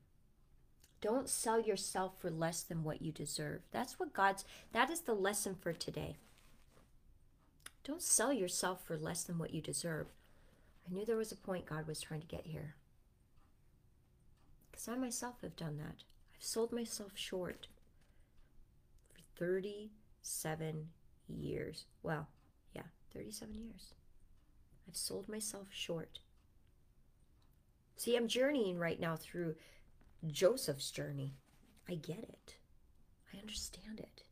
Don't 1.03 1.27
sell 1.27 1.59
yourself 1.59 2.13
for 2.17 2.29
less 2.29 2.61
than 2.63 2.85
what 2.85 3.01
you 3.01 3.11
deserve. 3.11 3.59
That's 3.73 3.99
what 3.99 4.13
God's, 4.13 4.45
that 4.71 4.89
is 4.89 5.01
the 5.01 5.13
lesson 5.13 5.53
for 5.59 5.73
today. 5.73 6.15
Don't 7.83 8.01
sell 8.01 8.31
yourself 8.31 8.85
for 8.85 8.95
less 8.95 9.23
than 9.23 9.37
what 9.37 9.53
you 9.53 9.59
deserve. 9.59 10.07
I 10.87 10.93
knew 10.93 11.03
there 11.03 11.17
was 11.17 11.33
a 11.33 11.35
point 11.35 11.65
God 11.65 11.87
was 11.87 11.99
trying 11.99 12.21
to 12.21 12.27
get 12.27 12.45
here. 12.45 12.75
Because 14.71 14.87
I 14.87 14.95
myself 14.95 15.41
have 15.41 15.57
done 15.57 15.77
that. 15.77 16.05
I've 16.37 16.41
sold 16.41 16.71
myself 16.71 17.11
short 17.15 17.67
for 19.09 19.19
37 19.37 20.87
years. 21.27 21.83
Well, 22.01 22.29
yeah, 22.73 22.83
37 23.13 23.55
years. 23.55 23.93
I've 24.87 24.95
sold 24.95 25.27
myself 25.27 25.67
short. 25.69 26.19
See, 27.97 28.15
I'm 28.15 28.29
journeying 28.29 28.79
right 28.79 29.01
now 29.01 29.17
through 29.17 29.55
Joseph's 30.27 30.91
journey. 30.91 31.33
I 31.87 31.95
get 31.95 32.19
it. 32.19 32.55
I 33.33 33.39
understand 33.39 33.99
it. 33.99 34.23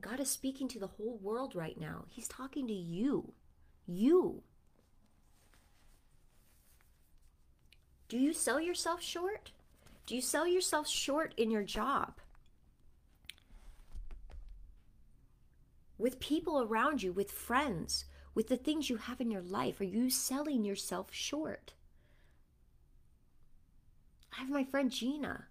God 0.00 0.20
is 0.20 0.30
speaking 0.30 0.68
to 0.68 0.78
the 0.78 0.88
whole 0.88 1.18
world 1.22 1.54
right 1.54 1.80
now. 1.80 2.04
He's 2.08 2.28
talking 2.28 2.66
to 2.66 2.72
you. 2.72 3.32
You. 3.86 4.42
Do 8.08 8.18
you 8.18 8.32
sell 8.32 8.60
yourself 8.60 9.02
short? 9.02 9.52
Do 10.06 10.14
you 10.14 10.20
sell 10.20 10.46
yourself 10.46 10.88
short 10.88 11.32
in 11.36 11.50
your 11.50 11.62
job? 11.62 12.20
With 15.96 16.20
people 16.20 16.60
around 16.60 17.02
you, 17.02 17.12
with 17.12 17.30
friends, 17.30 18.04
with 18.34 18.48
the 18.48 18.56
things 18.56 18.90
you 18.90 18.96
have 18.96 19.20
in 19.20 19.30
your 19.30 19.42
life, 19.42 19.80
are 19.80 19.84
you 19.84 20.10
selling 20.10 20.64
yourself 20.64 21.08
short? 21.12 21.72
I 24.36 24.40
have 24.40 24.50
my 24.50 24.64
friend 24.64 24.90
Gina. 24.90 25.46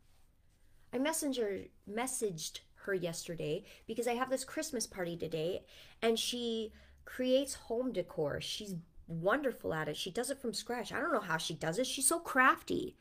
I 0.94 0.98
messenger 0.98 1.62
messaged 1.90 2.60
her 2.86 2.94
yesterday 2.94 3.64
because 3.88 4.08
I 4.08 4.14
have 4.14 4.30
this 4.30 4.44
Christmas 4.44 4.86
party 4.86 5.16
today 5.16 5.64
and 6.02 6.20
she 6.20 6.74
creates 7.06 7.56
home 7.56 7.92
decor. 7.92 8.42
She's 8.42 8.76
wonderful 9.08 9.74
at 9.74 9.88
it. 9.88 9.98
She 9.98 10.12
does 10.12 10.30
it 10.30 10.42
from 10.42 10.54
scratch. 10.54 10.92
I 10.92 11.00
don't 11.00 11.14
know 11.14 11.20
how 11.20 11.38
she 11.38 11.54
does 11.54 11.80
it. 11.80 11.88
She's 11.88 12.08
so 12.08 12.20
crafty. 12.20 12.96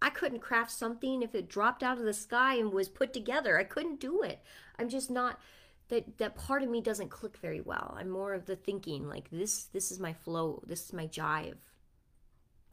I 0.00 0.10
couldn't 0.10 0.40
craft 0.40 0.70
something 0.70 1.22
if 1.22 1.34
it 1.34 1.48
dropped 1.48 1.82
out 1.82 1.98
of 1.98 2.04
the 2.04 2.14
sky 2.14 2.56
and 2.56 2.72
was 2.72 2.88
put 2.88 3.12
together. 3.12 3.58
I 3.58 3.64
couldn't 3.64 4.00
do 4.00 4.22
it. 4.22 4.40
I'm 4.78 4.88
just 4.88 5.10
not 5.10 5.40
that 5.88 6.18
that 6.18 6.36
part 6.36 6.62
of 6.62 6.68
me 6.68 6.80
doesn't 6.80 7.08
click 7.08 7.36
very 7.38 7.60
well. 7.60 7.96
I'm 7.98 8.10
more 8.10 8.34
of 8.34 8.46
the 8.46 8.56
thinking 8.56 9.08
like 9.08 9.30
this 9.30 9.64
this 9.64 9.90
is 9.90 9.98
my 9.98 10.12
flow. 10.12 10.62
This 10.66 10.84
is 10.84 10.92
my 10.92 11.06
jive. 11.06 11.56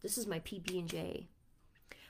This 0.04 0.18
is 0.18 0.28
my 0.28 0.40
PB 0.40 0.80
and 0.80 0.90
J. 0.90 1.28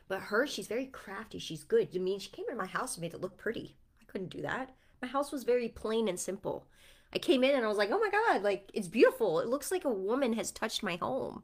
But 0.07 0.21
her, 0.21 0.45
she's 0.45 0.67
very 0.67 0.85
crafty. 0.85 1.39
She's 1.39 1.63
good. 1.63 1.89
I 1.95 1.97
mean, 1.97 2.19
she 2.19 2.29
came 2.29 2.45
in 2.49 2.57
my 2.57 2.67
house 2.67 2.95
and 2.95 3.01
made 3.01 3.13
it 3.13 3.21
look 3.21 3.37
pretty. 3.37 3.75
I 4.01 4.05
couldn't 4.05 4.29
do 4.29 4.41
that. 4.41 4.75
My 5.01 5.07
house 5.07 5.31
was 5.31 5.43
very 5.43 5.67
plain 5.67 6.07
and 6.07 6.19
simple. 6.19 6.67
I 7.13 7.17
came 7.17 7.43
in 7.43 7.55
and 7.55 7.65
I 7.65 7.67
was 7.67 7.77
like, 7.77 7.91
oh 7.91 7.99
my 7.99 8.09
God, 8.09 8.43
like 8.43 8.69
it's 8.73 8.87
beautiful. 8.87 9.39
It 9.39 9.47
looks 9.47 9.71
like 9.71 9.85
a 9.85 9.89
woman 9.89 10.33
has 10.33 10.51
touched 10.51 10.83
my 10.83 10.97
home. 10.97 11.43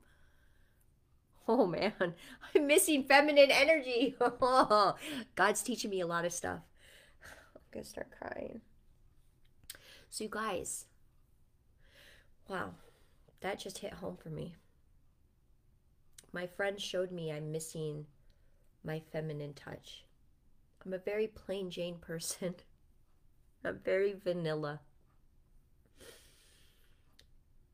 Oh 1.48 1.66
man, 1.66 1.94
I'm 2.56 2.68
missing 2.68 3.04
feminine 3.04 3.52
energy. 3.52 4.16
God's 5.36 5.64
teaching 5.64 5.90
me 5.90 6.02
a 6.02 6.08
lot 6.08 6.26
of 6.26 6.34
stuff. 6.34 6.60
I'm 7.56 7.62
gonna 7.72 7.86
start 7.86 8.10
crying. 8.20 8.62
So, 10.10 10.26
you 10.26 10.30
guys, 10.30 10.88
wow, 12.50 12.72
that 13.40 13.60
just 13.60 13.78
hit 13.78 13.94
home 13.94 14.18
for 14.22 14.30
me. 14.30 14.56
My 16.34 16.48
friend 16.48 16.80
showed 16.80 17.12
me 17.12 17.32
I'm 17.32 17.52
missing 17.52 18.06
my 18.84 19.02
feminine 19.12 19.54
touch. 19.54 20.06
I'm 20.86 20.94
a 20.94 20.98
very 20.98 21.28
plain 21.28 21.70
Jane 21.70 21.98
person. 22.00 22.56
I'm 23.64 23.80
very 23.84 24.14
vanilla. 24.14 24.82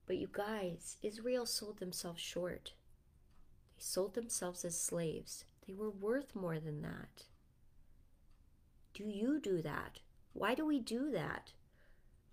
But 0.05 0.17
you 0.17 0.29
guys, 0.31 0.97
Israel 1.01 1.45
sold 1.45 1.79
themselves 1.79 2.21
short. 2.21 2.73
They 3.75 3.83
sold 3.83 4.13
themselves 4.15 4.63
as 4.65 4.79
slaves. 4.79 5.45
They 5.67 5.73
were 5.73 5.89
worth 5.89 6.35
more 6.35 6.59
than 6.59 6.81
that. 6.81 7.25
Do 8.93 9.03
you 9.03 9.39
do 9.39 9.61
that? 9.61 9.99
Why 10.33 10.55
do 10.55 10.65
we 10.65 10.79
do 10.79 11.11
that? 11.11 11.51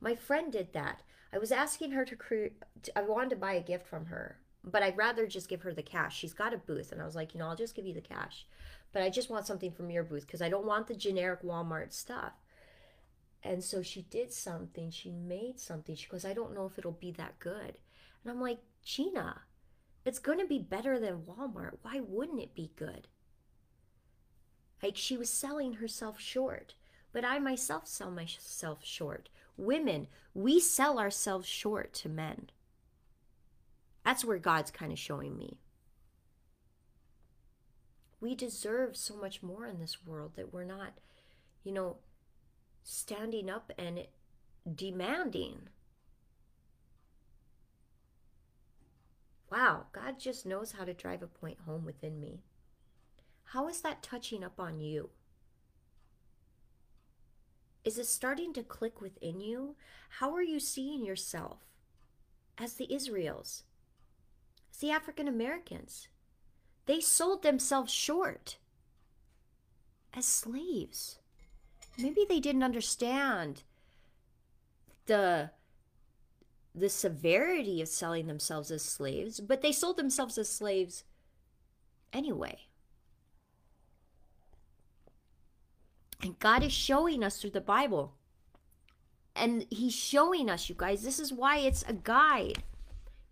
My 0.00 0.14
friend 0.14 0.52
did 0.52 0.72
that. 0.72 1.02
I 1.32 1.38
was 1.38 1.50
asking 1.50 1.90
her 1.92 2.04
to 2.04 2.14
create, 2.14 2.62
I 2.94 3.02
wanted 3.02 3.30
to 3.30 3.36
buy 3.36 3.54
a 3.54 3.62
gift 3.62 3.86
from 3.86 4.06
her, 4.06 4.38
but 4.64 4.82
I'd 4.82 4.96
rather 4.96 5.26
just 5.26 5.48
give 5.48 5.62
her 5.62 5.74
the 5.74 5.82
cash. 5.82 6.16
She's 6.16 6.32
got 6.32 6.54
a 6.54 6.58
booth, 6.58 6.92
and 6.92 7.00
I 7.00 7.04
was 7.04 7.14
like, 7.14 7.34
you 7.34 7.40
know, 7.40 7.48
I'll 7.48 7.56
just 7.56 7.74
give 7.74 7.86
you 7.86 7.94
the 7.94 8.00
cash. 8.00 8.46
But 8.92 9.02
I 9.02 9.10
just 9.10 9.30
want 9.30 9.46
something 9.46 9.72
from 9.72 9.90
your 9.90 10.04
booth 10.04 10.26
because 10.26 10.42
I 10.42 10.48
don't 10.48 10.66
want 10.66 10.86
the 10.86 10.94
generic 10.94 11.42
Walmart 11.42 11.92
stuff. 11.92 12.32
And 13.42 13.62
so 13.62 13.82
she 13.82 14.02
did 14.02 14.32
something. 14.32 14.90
She 14.90 15.10
made 15.10 15.60
something. 15.60 15.94
She 15.94 16.08
goes, 16.08 16.24
I 16.24 16.32
don't 16.32 16.54
know 16.54 16.64
if 16.66 16.78
it'll 16.78 16.92
be 16.92 17.10
that 17.12 17.38
good. 17.38 17.78
And 18.22 18.30
I'm 18.30 18.40
like, 18.40 18.58
Gina, 18.82 19.42
it's 20.04 20.18
going 20.18 20.38
to 20.38 20.46
be 20.46 20.58
better 20.58 20.98
than 20.98 21.22
Walmart. 21.22 21.76
Why 21.82 22.00
wouldn't 22.00 22.40
it 22.40 22.54
be 22.54 22.70
good? 22.76 23.08
Like 24.82 24.96
she 24.96 25.16
was 25.16 25.28
selling 25.28 25.74
herself 25.74 26.20
short. 26.20 26.74
But 27.12 27.24
I 27.24 27.38
myself 27.38 27.86
sell 27.86 28.10
myself 28.10 28.84
short. 28.84 29.28
Women, 29.56 30.08
we 30.34 30.58
sell 30.58 30.98
ourselves 30.98 31.46
short 31.46 31.92
to 31.94 32.08
men. 32.08 32.50
That's 34.04 34.24
where 34.24 34.38
God's 34.38 34.70
kind 34.70 34.92
of 34.92 34.98
showing 34.98 35.36
me. 35.36 35.58
We 38.20 38.34
deserve 38.34 38.96
so 38.96 39.16
much 39.16 39.42
more 39.42 39.66
in 39.66 39.80
this 39.80 40.04
world 40.06 40.32
that 40.36 40.52
we're 40.52 40.64
not, 40.64 40.94
you 41.62 41.72
know, 41.72 41.96
standing 42.82 43.50
up 43.50 43.72
and 43.78 44.06
demanding. 44.74 45.68
Wow, 49.50 49.86
God 49.92 50.18
just 50.18 50.46
knows 50.46 50.72
how 50.72 50.84
to 50.84 50.94
drive 50.94 51.22
a 51.22 51.26
point 51.26 51.58
home 51.66 51.84
within 51.84 52.20
me. 52.20 52.40
How 53.48 53.68
is 53.68 53.80
that 53.82 54.02
touching 54.02 54.42
up 54.42 54.58
on 54.58 54.80
you? 54.80 55.10
Is 57.84 57.98
it 57.98 58.06
starting 58.06 58.52
to 58.54 58.62
click 58.62 59.00
within 59.00 59.40
you? 59.40 59.76
How 60.18 60.34
are 60.34 60.42
you 60.42 60.58
seeing 60.58 61.04
yourself 61.04 61.58
as 62.56 62.74
the 62.74 62.92
Israels, 62.92 63.64
the 64.78 64.90
African 64.90 65.28
Americans? 65.28 66.08
They 66.86 67.00
sold 67.00 67.42
themselves 67.42 67.92
short 67.92 68.58
as 70.12 70.26
slaves. 70.26 71.18
Maybe 71.98 72.26
they 72.28 72.40
didn't 72.40 72.62
understand 72.62 73.62
the 75.06 75.50
the 76.74 76.88
severity 76.88 77.80
of 77.80 77.86
selling 77.88 78.26
themselves 78.26 78.70
as 78.70 78.82
slaves, 78.82 79.38
but 79.38 79.62
they 79.62 79.70
sold 79.70 79.96
themselves 79.96 80.36
as 80.36 80.48
slaves 80.48 81.04
anyway. 82.12 82.66
And 86.20 86.38
God 86.38 86.64
is 86.64 86.72
showing 86.72 87.22
us 87.22 87.38
through 87.38 87.50
the 87.50 87.60
Bible. 87.60 88.14
And 89.36 89.66
He's 89.70 89.94
showing 89.94 90.50
us, 90.50 90.68
you 90.68 90.74
guys, 90.76 91.02
this 91.02 91.20
is 91.20 91.32
why 91.32 91.58
it's 91.58 91.84
a 91.86 91.92
guide. 91.92 92.62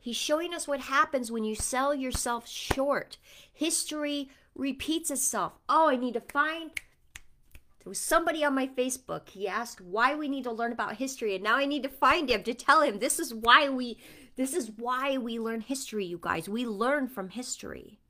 He's 0.02 0.16
showing 0.16 0.52
us 0.52 0.66
what 0.66 0.80
happens 0.80 1.30
when 1.30 1.44
you 1.44 1.54
sell 1.54 1.94
yourself 1.94 2.48
short. 2.48 3.18
History 3.52 4.28
repeats 4.56 5.12
itself. 5.12 5.52
Oh, 5.68 5.88
I 5.88 5.94
need 5.94 6.14
to 6.14 6.20
find. 6.20 6.72
There 6.74 7.88
was 7.88 8.00
somebody 8.00 8.44
on 8.44 8.52
my 8.52 8.66
Facebook. 8.66 9.28
He 9.28 9.46
asked 9.46 9.80
why 9.80 10.16
we 10.16 10.28
need 10.28 10.42
to 10.42 10.50
learn 10.50 10.72
about 10.72 10.96
history, 10.96 11.36
and 11.36 11.44
now 11.44 11.54
I 11.54 11.66
need 11.66 11.84
to 11.84 11.88
find 11.88 12.28
him 12.28 12.42
to 12.42 12.52
tell 12.52 12.82
him 12.82 12.98
this 12.98 13.20
is 13.20 13.32
why 13.32 13.68
we 13.68 13.96
this 14.34 14.54
is 14.54 14.72
why 14.76 15.18
we 15.18 15.38
learn 15.38 15.60
history, 15.60 16.04
you 16.04 16.18
guys. 16.20 16.48
We 16.48 16.66
learn 16.66 17.06
from 17.06 17.28
history. 17.28 18.00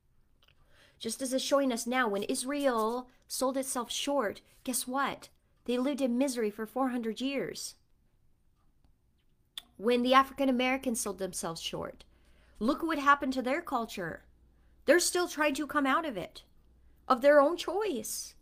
Just 0.97 1.21
as 1.21 1.31
it's 1.31 1.43
showing 1.43 1.71
us 1.71 1.85
now, 1.85 2.07
when 2.07 2.23
Israel 2.23 3.07
sold 3.27 3.55
itself 3.55 3.91
short, 3.91 4.41
guess 4.63 4.87
what? 4.87 5.29
They 5.65 5.77
lived 5.77 6.01
in 6.01 6.17
misery 6.17 6.49
for 6.49 6.65
400 6.65 7.21
years. 7.21 7.75
When 9.83 10.01
the 10.01 10.13
African 10.13 10.47
Americans 10.47 11.01
sold 11.01 11.19
themselves 11.19 11.59
short, 11.59 12.05
look 12.57 12.81
what 12.81 12.97
happened 12.97 13.33
to 13.33 13.41
their 13.41 13.61
culture. 13.61 14.23
They're 14.85 14.97
still 14.97 15.27
trying 15.27 15.55
to 15.55 15.67
come 15.67 15.85
out 15.85 16.05
of 16.05 16.15
it, 16.15 16.43
of 17.05 17.19
their 17.19 17.41
own 17.41 17.57
choice. 17.57 18.33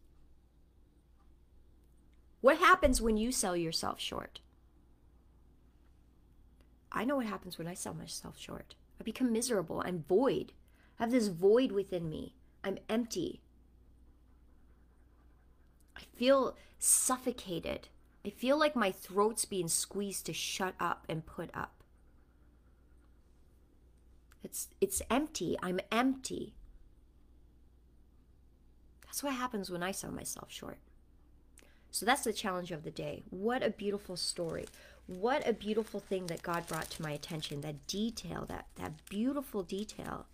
What 2.42 2.60
happens 2.60 3.02
when 3.02 3.18
you 3.18 3.32
sell 3.32 3.58
yourself 3.58 4.00
short? 4.00 4.42
I 6.92 7.06
know 7.06 7.16
what 7.16 7.26
happens 7.26 7.58
when 7.58 7.68
I 7.68 7.74
sell 7.74 7.96
myself 7.96 8.38
short. 8.38 8.76
I 9.00 9.04
become 9.04 9.34
miserable. 9.34 9.82
I'm 9.84 10.06
void. 10.08 10.52
I 11.00 11.06
have 11.06 11.12
this 11.12 11.30
void 11.30 11.72
within 11.72 12.08
me. 12.08 12.36
I'm 12.64 12.78
empty. 12.88 13.42
I 15.98 16.02
feel 16.14 16.56
suffocated. 16.78 17.88
I 18.26 18.30
feel 18.30 18.57
like 18.57 18.76
my 18.76 18.91
throat's 18.91 19.45
being 19.45 19.67
squeezed 19.67 20.26
to 20.28 20.34
shut 20.34 20.76
up 20.80 21.05
and 21.09 21.26
put 21.26 21.49
up. 21.53 21.74
It's 24.43 24.69
it's 24.80 25.01
empty. 25.09 25.57
I'm 25.61 25.80
empty. 25.91 26.53
That's 29.05 29.24
what 29.24 29.34
happens 29.34 29.69
when 29.69 29.84
I 29.84 29.91
sell 29.91 30.11
myself 30.11 30.51
short. 30.51 30.78
So 31.91 32.05
that's 32.05 32.24
the 32.24 32.34
challenge 32.34 32.72
of 32.72 32.84
the 32.84 32.91
day. 32.91 33.24
What 33.30 33.61
a 33.63 33.69
beautiful 33.69 34.15
story. 34.15 34.65
What 35.07 35.45
a 35.47 35.53
beautiful 35.53 35.99
thing 35.99 36.28
that 36.28 36.41
God 36.41 36.65
brought 36.67 36.89
to 36.91 37.01
my 37.01 37.11
attention. 37.11 37.61
That 37.61 37.88
detail, 37.88 38.45
that 38.47 38.67
that 38.76 38.93
beautiful 39.09 39.63
detail. 39.63 40.28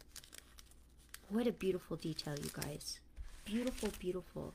What 1.30 1.48
a 1.48 1.52
beautiful 1.52 1.98
detail, 1.98 2.36
you 2.42 2.50
guys. 2.54 3.00
Beautiful, 3.44 3.90
beautiful. 4.00 4.54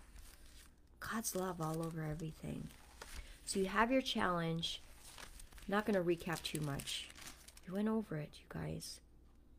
God's 1.01 1.35
love 1.35 1.61
all 1.61 1.85
over 1.85 2.03
everything. 2.03 2.69
So 3.45 3.61
you 3.61 3.67
have 3.67 3.91
your 3.91 4.03
challenge. 4.03 4.83
I'm 5.59 5.73
not 5.73 5.87
going 5.87 5.95
to 5.95 6.03
recap 6.03 6.43
too 6.43 6.61
much. 6.61 7.09
You 7.67 7.75
went 7.75 7.89
over 7.89 8.17
it, 8.17 8.31
you 8.35 8.45
guys. 8.49 9.01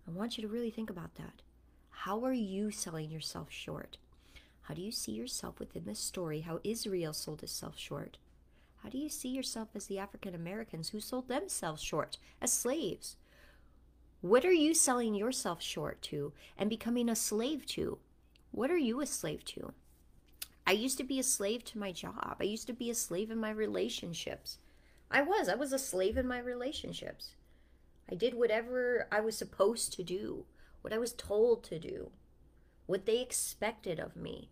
I 0.07 0.11
want 0.11 0.37
you 0.37 0.41
to 0.41 0.53
really 0.53 0.71
think 0.71 0.89
about 0.89 1.15
that. 1.15 1.41
How 1.89 2.23
are 2.25 2.33
you 2.33 2.71
selling 2.71 3.09
yourself 3.09 3.51
short? 3.51 3.97
How 4.63 4.73
do 4.73 4.81
you 4.81 4.91
see 4.91 5.11
yourself 5.11 5.59
within 5.59 5.85
this 5.85 5.99
story? 5.99 6.41
How 6.41 6.59
Israel 6.63 7.13
sold 7.13 7.43
itself 7.43 7.77
short? 7.77 8.17
How 8.83 8.89
do 8.89 8.97
you 8.97 9.07
see 9.07 9.29
yourself 9.29 9.69
as 9.75 9.85
the 9.85 9.99
African 9.99 10.35
Americans 10.35 10.89
who 10.89 10.99
sold 10.99 11.27
themselves 11.27 11.81
short 11.81 12.17
as 12.41 12.51
slaves? 12.51 13.15
What 14.19 14.43
are 14.45 14.53
you 14.53 14.73
selling 14.73 15.15
yourself 15.15 15.61
short 15.61 16.01
to 16.03 16.33
and 16.57 16.69
becoming 16.69 17.09
a 17.09 17.15
slave 17.15 17.65
to? 17.67 17.97
What 18.51 18.71
are 18.71 18.77
you 18.77 18.99
a 19.01 19.05
slave 19.05 19.45
to? 19.45 19.73
I 20.65 20.71
used 20.71 20.97
to 20.97 21.03
be 21.03 21.19
a 21.19 21.23
slave 21.23 21.63
to 21.65 21.77
my 21.77 21.91
job. 21.91 22.37
I 22.39 22.43
used 22.43 22.67
to 22.67 22.73
be 22.73 22.89
a 22.89 22.95
slave 22.95 23.29
in 23.29 23.37
my 23.37 23.51
relationships. 23.51 24.59
I 25.11 25.21
was. 25.21 25.49
I 25.49 25.55
was 25.55 25.73
a 25.73 25.79
slave 25.79 26.17
in 26.17 26.27
my 26.27 26.39
relationships. 26.39 27.35
I 28.09 28.15
did 28.15 28.33
whatever 28.33 29.07
I 29.11 29.19
was 29.19 29.37
supposed 29.37 29.93
to 29.93 30.03
do, 30.03 30.45
what 30.81 30.93
I 30.93 30.97
was 30.97 31.13
told 31.13 31.63
to 31.65 31.79
do, 31.79 32.11
what 32.85 33.05
they 33.05 33.21
expected 33.21 33.99
of 33.99 34.15
me. 34.15 34.49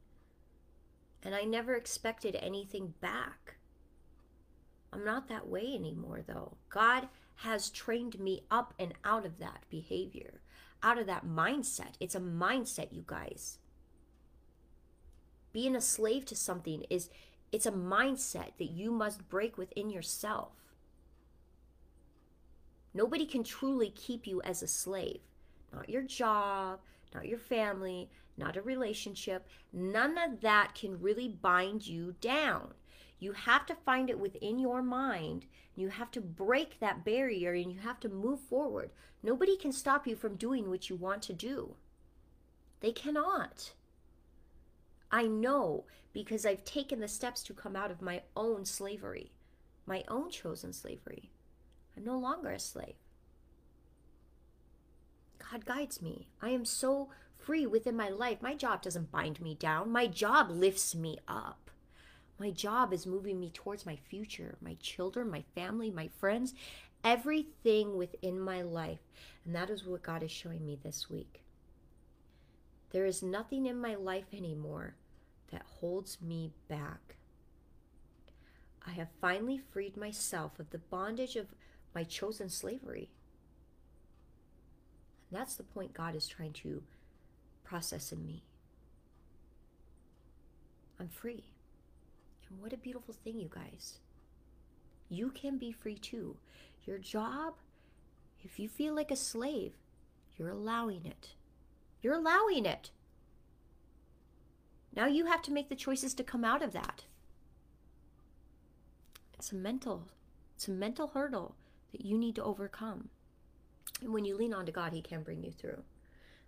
And 1.23 1.35
I 1.35 1.43
never 1.43 1.75
expected 1.75 2.35
anything 2.35 2.93
back. 2.99 3.57
I'm 4.91 5.05
not 5.05 5.29
that 5.29 5.47
way 5.47 5.73
anymore, 5.73 6.23
though. 6.25 6.57
God 6.69 7.07
has 7.35 7.69
trained 7.69 8.19
me 8.19 8.43
up 8.51 8.73
and 8.77 8.93
out 9.05 9.25
of 9.25 9.39
that 9.39 9.63
behavior, 9.69 10.41
out 10.83 10.97
of 10.97 11.07
that 11.07 11.25
mindset. 11.25 11.93
It's 11.99 12.15
a 12.15 12.19
mindset, 12.19 12.91
you 12.91 13.03
guys. 13.05 13.59
Being 15.53 15.75
a 15.75 15.81
slave 15.81 16.25
to 16.25 16.35
something 16.35 16.85
is 16.89 17.09
it's 17.51 17.65
a 17.65 17.71
mindset 17.71 18.51
that 18.57 18.71
you 18.71 18.91
must 18.91 19.29
break 19.29 19.57
within 19.57 19.89
yourself. 19.89 20.53
Nobody 22.93 23.25
can 23.25 23.43
truly 23.43 23.89
keep 23.89 24.27
you 24.27 24.41
as 24.41 24.61
a 24.61 24.67
slave. 24.67 25.21
Not 25.73 25.89
your 25.89 26.01
job, 26.01 26.79
not 27.13 27.27
your 27.27 27.39
family, 27.39 28.09
not 28.37 28.57
a 28.57 28.61
relationship. 28.61 29.47
None 29.71 30.17
of 30.17 30.41
that 30.41 30.75
can 30.75 31.01
really 31.01 31.27
bind 31.27 31.87
you 31.87 32.15
down. 32.21 32.73
You 33.19 33.33
have 33.33 33.65
to 33.67 33.75
find 33.75 34.09
it 34.09 34.19
within 34.19 34.59
your 34.59 34.81
mind. 34.81 35.45
You 35.75 35.89
have 35.89 36.11
to 36.11 36.21
break 36.21 36.79
that 36.79 37.05
barrier 37.05 37.53
and 37.53 37.71
you 37.71 37.79
have 37.79 37.99
to 38.01 38.09
move 38.09 38.39
forward. 38.39 38.91
Nobody 39.23 39.55
can 39.55 39.71
stop 39.71 40.07
you 40.07 40.15
from 40.15 40.35
doing 40.35 40.69
what 40.69 40.89
you 40.89 40.95
want 40.95 41.21
to 41.23 41.33
do. 41.33 41.75
They 42.79 42.91
cannot. 42.91 43.73
I 45.11 45.23
know 45.27 45.83
because 46.13 46.45
I've 46.45 46.63
taken 46.63 46.99
the 46.99 47.07
steps 47.07 47.43
to 47.43 47.53
come 47.53 47.75
out 47.75 47.91
of 47.91 48.01
my 48.01 48.21
own 48.35 48.65
slavery, 48.65 49.31
my 49.85 50.03
own 50.07 50.29
chosen 50.29 50.73
slavery. 50.73 51.31
I'm 51.95 52.05
no 52.05 52.17
longer 52.17 52.49
a 52.49 52.59
slave. 52.59 52.95
God 55.51 55.65
guides 55.65 56.01
me. 56.01 56.27
I 56.41 56.49
am 56.49 56.63
so 56.63 57.09
free 57.37 57.65
within 57.65 57.97
my 57.97 58.09
life. 58.09 58.41
My 58.41 58.53
job 58.53 58.81
doesn't 58.81 59.11
bind 59.11 59.41
me 59.41 59.55
down, 59.55 59.91
my 59.91 60.07
job 60.07 60.49
lifts 60.49 60.95
me 60.95 61.17
up. 61.27 61.69
My 62.39 62.49
job 62.49 62.91
is 62.91 63.05
moving 63.05 63.39
me 63.39 63.51
towards 63.53 63.85
my 63.85 63.95
future, 63.95 64.55
my 64.61 64.75
children, 64.81 65.29
my 65.29 65.43
family, 65.53 65.91
my 65.91 66.07
friends, 66.07 66.55
everything 67.03 67.97
within 67.97 68.39
my 68.39 68.63
life. 68.63 69.01
And 69.45 69.53
that 69.53 69.69
is 69.69 69.85
what 69.85 70.01
God 70.01 70.23
is 70.23 70.31
showing 70.31 70.65
me 70.65 70.75
this 70.81 71.07
week. 71.07 71.43
There 72.91 73.05
is 73.05 73.21
nothing 73.21 73.67
in 73.67 73.79
my 73.79 73.93
life 73.93 74.33
anymore 74.33 74.95
that 75.51 75.63
holds 75.79 76.21
me 76.21 76.51
back. 76.67 77.15
I 78.85 78.91
have 78.91 79.09
finally 79.19 79.59
freed 79.71 79.95
myself 79.95 80.59
of 80.59 80.71
the 80.71 80.79
bondage 80.79 81.35
of 81.35 81.47
my 81.93 82.03
chosen 82.03 82.49
slavery. 82.49 83.09
And 85.29 85.39
that's 85.39 85.55
the 85.55 85.63
point 85.63 85.93
God 85.93 86.15
is 86.15 86.27
trying 86.27 86.53
to 86.53 86.83
process 87.63 88.11
in 88.11 88.25
me. 88.25 88.43
I'm 90.99 91.09
free. 91.09 91.43
And 92.49 92.61
what 92.61 92.73
a 92.73 92.77
beautiful 92.77 93.13
thing, 93.13 93.39
you 93.39 93.49
guys. 93.49 93.99
You 95.09 95.29
can 95.31 95.57
be 95.57 95.71
free 95.71 95.95
too. 95.95 96.37
Your 96.85 96.97
job, 96.97 97.55
if 98.43 98.59
you 98.59 98.67
feel 98.67 98.95
like 98.95 99.11
a 99.11 99.15
slave, 99.15 99.73
you're 100.37 100.49
allowing 100.49 101.05
it. 101.05 101.29
You're 102.01 102.15
allowing 102.15 102.65
it. 102.65 102.91
Now 104.95 105.07
you 105.07 105.25
have 105.25 105.41
to 105.43 105.51
make 105.51 105.69
the 105.69 105.75
choices 105.75 106.13
to 106.15 106.23
come 106.23 106.43
out 106.43 106.61
of 106.61 106.73
that. 106.73 107.05
It's 109.33 109.51
a 109.51 109.55
mental, 109.55 110.07
it's 110.55 110.67
a 110.67 110.71
mental 110.71 111.07
hurdle 111.07 111.55
that 111.91 112.05
you 112.05 112.17
need 112.17 112.35
to 112.35 112.43
overcome. 112.43 113.09
And 114.01 114.13
when 114.13 114.25
you 114.25 114.35
lean 114.35 114.53
on 114.53 114.65
to 114.65 114.71
God, 114.71 114.93
He 114.93 115.01
can 115.01 115.23
bring 115.23 115.43
you 115.43 115.51
through. 115.51 115.83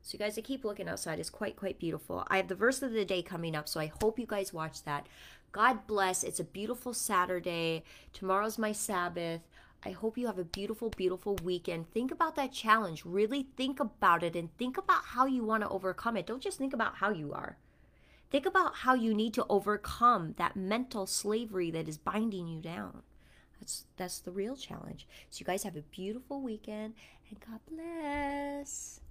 So, 0.02 0.14
you 0.14 0.20
guys, 0.20 0.38
I 0.38 0.42
keep 0.42 0.66
looking 0.66 0.90
outside. 0.90 1.20
It's 1.20 1.30
quite, 1.30 1.56
quite 1.56 1.80
beautiful. 1.80 2.26
I 2.28 2.38
have 2.38 2.50
the 2.50 2.56
verse 2.56 2.82
of 2.82 2.92
the 2.92 3.06
day 3.06 3.22
coming 3.22 3.56
up, 3.56 3.70
so 3.70 3.80
I 3.80 3.92
hope 4.02 4.20
you 4.20 4.26
guys 4.26 4.54
watch 4.54 4.84
that. 4.84 5.08
God 5.54 5.88
bless. 5.88 6.24
It's 6.24 6.42
a 6.42 6.44
beautiful 6.44 6.94
Saturday. 6.94 7.84
Tomorrow's 8.12 8.58
my 8.58 8.74
Sabbath. 8.74 9.42
I 9.86 9.92
hope 9.92 10.18
you 10.18 10.28
have 10.28 10.40
a 10.40 10.44
beautiful, 10.44 10.90
beautiful 10.90 11.36
weekend. 11.44 11.92
Think 11.92 12.12
about 12.12 12.36
that 12.36 12.52
challenge. 12.52 13.06
Really 13.06 13.48
think 13.56 13.80
about 13.80 14.24
it 14.24 14.36
and 14.36 14.56
think 14.58 14.78
about 14.78 15.04
how 15.06 15.26
you 15.26 15.44
want 15.44 15.64
to 15.64 15.70
overcome 15.70 16.18
it. 16.18 16.28
Don't 16.28 16.42
just 16.42 16.58
think 16.58 16.74
about 16.74 16.96
how 16.96 17.10
you 17.10 17.34
are. 17.34 17.58
Think 18.34 18.48
about 18.48 18.78
how 18.78 18.96
you 18.96 19.14
need 19.14 19.36
to 19.36 19.46
overcome 19.48 20.34
that 20.40 20.56
mental 20.56 21.06
slavery 21.06 21.70
that 21.70 21.88
is 21.88 22.00
binding 22.00 22.48
you 22.48 22.62
down. 22.62 23.04
That's 23.60 23.86
that's 23.96 24.18
the 24.18 24.32
real 24.32 24.56
challenge. 24.56 25.08
So 25.30 25.42
you 25.42 25.46
guys 25.46 25.62
have 25.62 25.76
a 25.76 25.84
beautiful 25.84 26.42
weekend 26.42 26.96
and 27.30 27.40
God 27.40 27.60
bless. 27.70 29.02